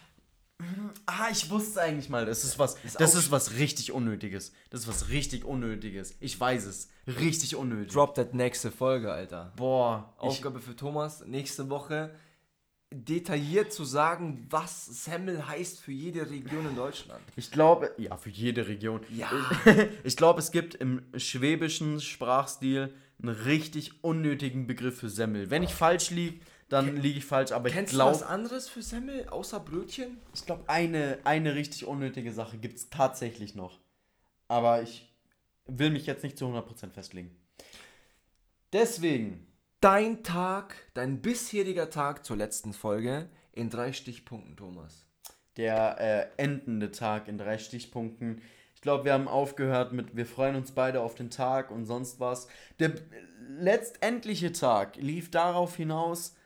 ich 1.31 1.51
wusste 1.51 1.81
eigentlich 1.83 2.09
mal, 2.09 2.27
das 2.27 2.44
ist 2.44 2.59
was, 2.59 2.77
Ist 2.85 3.01
das 3.01 3.14
ist 3.14 3.31
was 3.31 3.55
richtig 3.55 3.92
Unnötiges. 3.92 4.53
Das 4.70 4.83
ist 4.83 4.88
was 4.88 5.09
richtig 5.09 5.44
Unnötiges. 5.44 6.14
Ich 6.20 6.38
weiß 6.38 6.66
es. 6.66 6.88
Richtig 7.07 7.57
unnötig. 7.57 7.92
Drop 7.92 8.14
that 8.14 8.35
nächste 8.35 8.70
Folge, 8.70 9.12
Alter. 9.12 9.53
Boah. 9.57 10.14
Aufgabe 10.18 10.61
für 10.61 10.77
Thomas, 10.77 11.25
nächste 11.27 11.68
Woche 11.68 12.14
detailliert 12.94 13.72
zu 13.72 13.85
sagen, 13.85 14.46
was 14.51 15.05
Semmel 15.05 15.48
heißt 15.48 15.81
für 15.81 15.92
jede 15.92 16.29
Region 16.31 16.68
in 16.68 16.77
Deutschland. 16.77 17.22
ich 17.37 17.51
glaube, 17.51 17.90
ja, 17.96 18.16
für 18.16 18.31
jede 18.31 18.68
Region. 18.68 19.01
Ja. 19.09 19.31
Ich 20.05 20.16
glaube, 20.16 20.40
es 20.40 20.51
gibt 20.51 20.75
im 20.75 21.03
schwäbischen 21.16 22.01
Sprachstil 22.01 22.92
einen 23.22 23.35
richtig 23.35 24.03
unnötigen 24.05 24.66
Begriff 24.66 24.98
für 24.98 25.09
Semmel. 25.09 25.51
Wenn 25.51 25.62
ich 25.62 25.75
falsch 25.75 26.11
liege, 26.11 26.40
dann 26.73 26.97
liege 26.97 27.19
ich 27.19 27.25
falsch, 27.25 27.53
aber 27.53 27.69
ich 27.69 27.75
Kennst 27.75 27.93
du 27.93 27.99
was 27.99 28.19
glaube, 28.19 28.33
anderes 28.33 28.69
für 28.69 28.83
Semmel 28.83 29.29
außer 29.29 29.61
Brötchen? 29.61 30.19
ich 30.35 30.47
glaube, 30.47 30.65
eine, 30.69 31.19
eine 31.25 31.55
richtig 31.55 31.87
unnötige 31.87 32.33
Sache 32.33 32.59
gibt 32.59 32.79
es 32.79 32.91
tatsächlich 32.91 33.55
noch. 33.55 33.79
Aber 34.49 34.83
ich 34.83 35.13
will 35.67 35.91
mich 35.91 36.07
jetzt 36.07 36.23
nicht 36.25 36.39
zu 36.39 36.47
100% 36.47 36.91
festlegen. 36.91 37.37
Deswegen, 38.73 39.47
Dein 39.81 40.23
Tag, 40.23 40.77
dein 40.95 41.21
bisheriger 41.21 41.91
Tag 41.91 42.25
zur 42.25 42.37
letzten 42.37 42.73
Folge 42.73 43.29
in 43.51 43.69
drei 43.69 43.93
Stichpunkten, 43.93 44.57
Thomas. 44.57 45.07
der 45.57 46.01
äh, 46.01 46.43
endende 46.43 46.93
Tag 46.93 47.27
in 47.27 47.37
drei 47.37 47.59
Stichpunkten. 47.59 48.41
Ich 48.77 48.81
glaube, 48.81 49.05
wir 49.05 49.13
haben 49.13 49.27
aufgehört 49.27 49.93
mit, 49.93 50.17
wir 50.17 50.25
freuen 50.25 50.55
uns 50.55 50.71
beide 50.71 51.01
auf 51.01 51.17
den 51.17 51.31
Tag 51.31 51.73
und 51.73 51.85
sonst 51.87 52.21
was. 52.21 52.47
Der 52.79 52.93
letztendliche 53.49 54.53
Tag 54.53 54.95
lief 54.97 55.33
darauf 55.33 55.75
hinaus, 55.75 56.37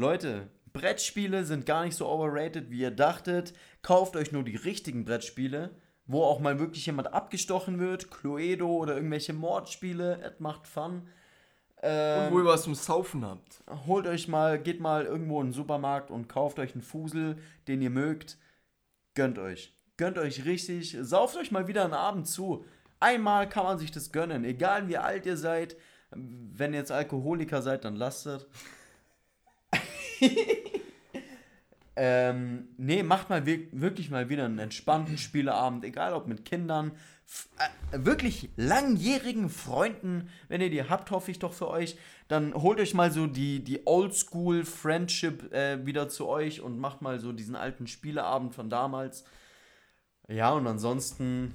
Leute, 0.00 0.48
Brettspiele 0.72 1.44
sind 1.44 1.66
gar 1.66 1.84
nicht 1.84 1.94
so 1.94 2.08
overrated, 2.08 2.70
wie 2.70 2.80
ihr 2.80 2.90
dachtet. 2.90 3.52
Kauft 3.82 4.16
euch 4.16 4.32
nur 4.32 4.44
die 4.44 4.56
richtigen 4.56 5.04
Brettspiele, 5.04 5.70
wo 6.06 6.22
auch 6.24 6.40
mal 6.40 6.58
wirklich 6.58 6.86
jemand 6.86 7.12
abgestochen 7.12 7.78
wird. 7.78 8.10
Cluedo 8.10 8.68
oder 8.68 8.96
irgendwelche 8.96 9.34
Mordspiele. 9.34 10.20
Es 10.22 10.40
macht 10.40 10.66
Fun. 10.66 11.08
Ähm, 11.82 12.26
Und 12.26 12.32
wo 12.32 12.38
ihr 12.40 12.46
was 12.46 12.62
zum 12.62 12.74
Saufen 12.74 13.24
habt. 13.26 13.62
holt 13.86 14.06
euch 14.06 14.26
mal, 14.26 14.58
geht 14.58 14.80
mal 14.80 15.04
irgendwo 15.04 15.40
in 15.40 15.48
den 15.48 15.52
Supermarkt 15.52 16.10
und 16.10 16.28
kauft 16.28 16.58
euch 16.58 16.72
einen 16.72 16.82
Fusel, 16.82 17.36
den 17.68 17.82
ihr 17.82 17.90
mögt. 17.90 18.38
Gönnt 19.14 19.38
euch. 19.38 19.74
Gönnt 19.98 20.16
euch 20.16 20.46
richtig. 20.46 20.96
Sauft 21.00 21.36
euch 21.36 21.50
mal 21.50 21.68
wieder 21.68 21.84
einen 21.84 21.94
Abend 21.94 22.26
zu. 22.26 22.64
Einmal 23.00 23.48
kann 23.48 23.64
man 23.64 23.78
sich 23.78 23.90
das 23.90 24.12
gönnen. 24.12 24.44
Egal 24.44 24.88
wie 24.88 24.96
alt 24.96 25.26
ihr 25.26 25.36
seid. 25.36 25.76
Wenn 26.10 26.72
ihr 26.72 26.80
jetzt 26.80 26.90
Alkoholiker 26.90 27.60
seid, 27.60 27.84
dann 27.84 27.96
lasst 27.96 28.26
es. 28.26 28.46
ähm, 31.96 32.68
nee, 32.76 33.02
macht 33.02 33.30
mal 33.30 33.44
wir- 33.46 33.66
wirklich 33.72 34.10
mal 34.10 34.28
wieder 34.28 34.44
einen 34.44 34.58
entspannten 34.58 35.18
Spieleabend. 35.18 35.84
Egal 35.84 36.14
ob 36.14 36.26
mit 36.26 36.44
Kindern, 36.44 36.92
äh, 37.92 37.98
wirklich 38.04 38.50
langjährigen 38.56 39.48
Freunden. 39.50 40.28
Wenn 40.48 40.60
ihr 40.60 40.70
die 40.70 40.82
habt, 40.84 41.10
hoffe 41.10 41.30
ich 41.30 41.38
doch 41.38 41.52
für 41.52 41.68
euch. 41.68 41.96
Dann 42.28 42.54
holt 42.54 42.80
euch 42.80 42.94
mal 42.94 43.10
so 43.10 43.26
die, 43.26 43.62
die 43.62 43.86
Oldschool-Friendship 43.86 45.52
äh, 45.52 45.84
wieder 45.84 46.08
zu 46.08 46.28
euch 46.28 46.60
und 46.60 46.78
macht 46.78 47.02
mal 47.02 47.18
so 47.18 47.32
diesen 47.32 47.56
alten 47.56 47.86
Spieleabend 47.86 48.54
von 48.54 48.70
damals. 48.70 49.24
Ja, 50.28 50.52
und 50.52 50.66
ansonsten 50.66 51.54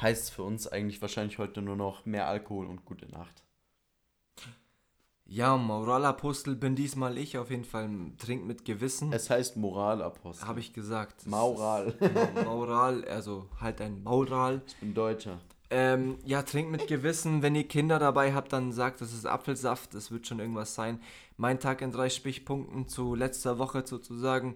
heißt 0.00 0.24
es 0.24 0.30
für 0.30 0.42
uns 0.42 0.66
eigentlich 0.66 1.00
wahrscheinlich 1.02 1.38
heute 1.38 1.62
nur 1.62 1.76
noch 1.76 2.06
mehr 2.06 2.26
Alkohol 2.26 2.66
und 2.66 2.84
gute 2.84 3.06
Nacht. 3.10 3.42
Ja, 5.28 5.56
Moralapostel 5.56 6.54
bin 6.54 6.76
diesmal 6.76 7.18
ich 7.18 7.36
auf 7.36 7.50
jeden 7.50 7.64
Fall. 7.64 7.90
Trink 8.18 8.46
mit 8.46 8.64
Gewissen. 8.64 9.12
Es 9.12 9.28
heißt 9.28 9.56
Moralapostel. 9.56 10.46
Habe 10.46 10.60
ich 10.60 10.72
gesagt. 10.72 11.26
Maural. 11.26 11.94
Maural, 12.44 13.04
also 13.06 13.48
halt 13.60 13.80
ein 13.80 14.04
Maural. 14.04 14.62
Ich 14.68 14.76
bin 14.76 14.94
Deutscher. 14.94 15.40
Ähm, 15.68 16.18
ja, 16.24 16.42
trinkt 16.42 16.70
mit 16.70 16.86
Gewissen. 16.86 17.42
Wenn 17.42 17.56
ihr 17.56 17.66
Kinder 17.66 17.98
dabei 17.98 18.34
habt, 18.34 18.52
dann 18.52 18.70
sagt, 18.70 19.00
das 19.00 19.12
ist 19.12 19.26
Apfelsaft. 19.26 19.94
Das 19.94 20.12
wird 20.12 20.28
schon 20.28 20.38
irgendwas 20.38 20.76
sein. 20.76 21.00
Mein 21.36 21.58
Tag 21.58 21.82
in 21.82 21.90
drei 21.90 22.08
Stichpunkten 22.08 22.86
zu 22.86 23.16
letzter 23.16 23.58
Woche 23.58 23.84
sozusagen. 23.84 24.54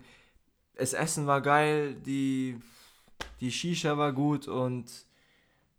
Das 0.76 0.92
Essen 0.92 1.26
war 1.26 1.40
geil, 1.40 1.96
die, 1.96 2.58
die 3.40 3.50
Shisha 3.50 3.98
war 3.98 4.12
gut 4.12 4.46
und 4.46 4.86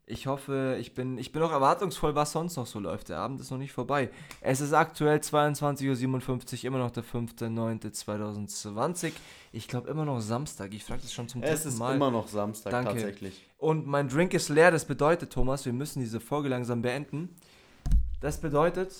ich 0.05 0.27
hoffe, 0.27 0.77
ich 0.79 0.93
bin, 0.93 1.17
ich 1.17 1.31
bin 1.31 1.41
auch 1.41 1.51
erwartungsvoll, 1.51 2.15
was 2.15 2.33
sonst 2.33 2.57
noch 2.57 2.67
so 2.67 2.79
läuft. 2.79 3.09
Der 3.09 3.19
Abend 3.19 3.39
ist 3.39 3.51
noch 3.51 3.57
nicht 3.57 3.71
vorbei. 3.71 4.09
Es 4.41 4.59
ist 4.59 4.73
aktuell 4.73 5.19
22.57 5.19 6.59
Uhr, 6.59 6.65
immer 6.65 6.79
noch 6.79 6.91
der 6.91 7.03
5.9.2020. 7.03 9.13
Ich 9.53 9.67
glaube 9.67 9.89
immer 9.89 10.05
noch 10.05 10.19
Samstag. 10.19 10.73
Ich 10.73 10.83
frage 10.83 11.01
das 11.01 11.13
schon 11.13 11.27
zum 11.27 11.43
Es 11.43 11.61
dritten 11.61 11.69
ist 11.69 11.79
Mal. 11.79 11.95
immer 11.95 12.11
noch 12.11 12.27
Samstag 12.27 12.71
Danke. 12.71 12.91
tatsächlich. 12.91 13.47
Und 13.57 13.87
mein 13.87 14.09
Drink 14.09 14.33
ist 14.33 14.49
leer, 14.49 14.71
das 14.71 14.85
bedeutet, 14.85 15.31
Thomas, 15.31 15.65
wir 15.65 15.73
müssen 15.73 15.99
diese 15.99 16.19
Folge 16.19 16.49
langsam 16.49 16.81
beenden. 16.81 17.35
Das 18.19 18.41
bedeutet, 18.41 18.93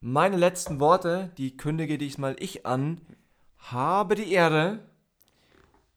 meine 0.00 0.36
letzten 0.36 0.78
Worte, 0.78 1.32
die 1.38 1.56
kündige 1.56 1.98
diesmal 1.98 2.36
ich 2.38 2.64
an. 2.64 3.00
Habe 3.58 4.14
die 4.14 4.32
Ehre 4.32 4.78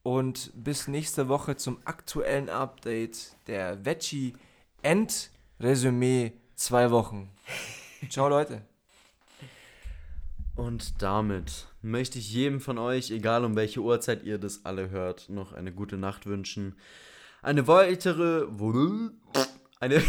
und 0.03 0.51
bis 0.55 0.87
nächste 0.87 1.27
Woche 1.27 1.55
zum 1.55 1.77
aktuellen 1.85 2.49
Update 2.49 3.35
der 3.47 3.85
Veggie 3.85 4.33
End 4.81 5.29
Resümee, 5.59 6.33
zwei 6.55 6.89
Wochen. 6.91 7.29
Ciao, 8.09 8.27
Leute. 8.27 8.61
Und 10.55 11.01
damit 11.01 11.67
möchte 11.81 12.19
ich 12.19 12.33
jedem 12.33 12.59
von 12.59 12.77
euch, 12.77 13.11
egal 13.11 13.45
um 13.45 13.55
welche 13.55 13.79
Uhrzeit 13.79 14.23
ihr 14.23 14.37
das 14.37 14.65
alle 14.65 14.89
hört, 14.89 15.29
noch 15.29 15.53
eine 15.53 15.71
gute 15.71 15.97
Nacht 15.97 16.25
wünschen. 16.25 16.75
Eine 17.41 17.67
weitere. 17.67 18.47
Eine. 19.79 20.03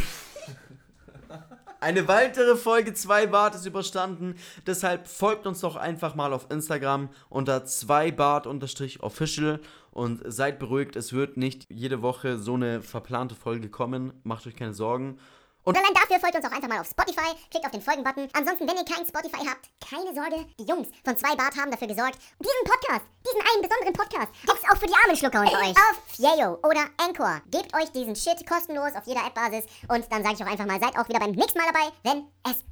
Eine 1.83 2.07
weitere 2.07 2.55
Folge 2.55 2.95
2 2.95 3.27
Bart 3.27 3.57
ist 3.57 3.67
überstanden. 3.67 4.37
Deshalb 4.69 5.09
folgt 5.09 5.49
uns 5.49 5.63
doch 5.63 5.75
einfach 5.75 6.15
mal 6.15 6.33
auf 6.33 6.47
Instagram 6.49 7.09
unter 7.29 7.65
2bart-official 7.65 9.59
und 9.91 10.21
seid 10.25 10.61
beruhigt, 10.61 10.95
es 10.95 11.13
wird 11.13 11.37
nicht 11.37 11.67
jede 11.71 12.01
Woche 12.01 12.39
so 12.39 12.55
eine 12.55 12.83
verplante 12.83 13.35
Folge 13.35 13.69
kommen. 13.69 14.13
Macht 14.23 14.47
euch 14.47 14.55
keine 14.55 14.75
Sorgen. 14.75 15.19
Und 15.65 15.77
allein 15.77 15.95
dafür 15.95 16.19
folgt 16.19 16.37
uns 16.37 16.45
auch 16.45 16.53
einfach 16.53 16.69
mal 16.69 16.81
auf 16.81 16.89
Spotify, 16.89 17.35
klickt 17.51 17.65
auf 17.65 17.71
den 17.71 17.83
Folgen-Button. 17.83 18.29
Ansonsten, 18.33 18.69
wenn 18.69 18.77
ihr 18.77 18.85
kein 18.85 19.07
Spotify 19.07 19.47
habt, 19.47 19.69
keine 19.81 20.13
Sorge, 20.15 20.47
die 20.59 20.65
Jungs 20.65 20.89
von 21.05 21.17
2 21.17 21.37
Bart 21.37 21.57
haben 21.57 21.71
dafür 21.71 21.89
gesorgt, 21.89 22.19
diesen 22.41 22.65
Podcast, 22.65 23.07
diesen 23.27 23.43
einen 23.53 23.63
besonderen 23.63 23.93
Podcast, 23.93 24.33
gibt's 24.45 24.65
auch 24.71 24.77
für 24.77 24.87
die 24.87 24.95
armen 25.05 25.17
Schlucker 25.17 25.41
unter 25.41 25.59
euch. 25.59 25.71
Auf 25.71 26.03
Fieo 26.09 26.59
oder 26.63 26.87
Anchor. 26.99 27.41
Gebt 27.51 27.75
euch 27.75 27.91
diesen 27.93 28.17
Shit 28.17 28.47
kostenlos 28.47 28.95
auf 28.95 29.07
jeder 29.07 29.27
App-Basis 29.27 29.65
und 29.89 30.11
dann 30.11 30.23
sage 30.23 30.35
ich 30.35 30.45
auch 30.45 30.51
einfach 30.51 30.67
mal, 30.67 30.81
seid 30.81 30.99
auch 30.99 31.09
wieder 31.09 31.21
beim 31.21 31.33
nächsten 31.33 31.59
Mal 31.59 31.71
dabei, 31.73 31.93
wenn 32.03 32.27
es 32.51 32.65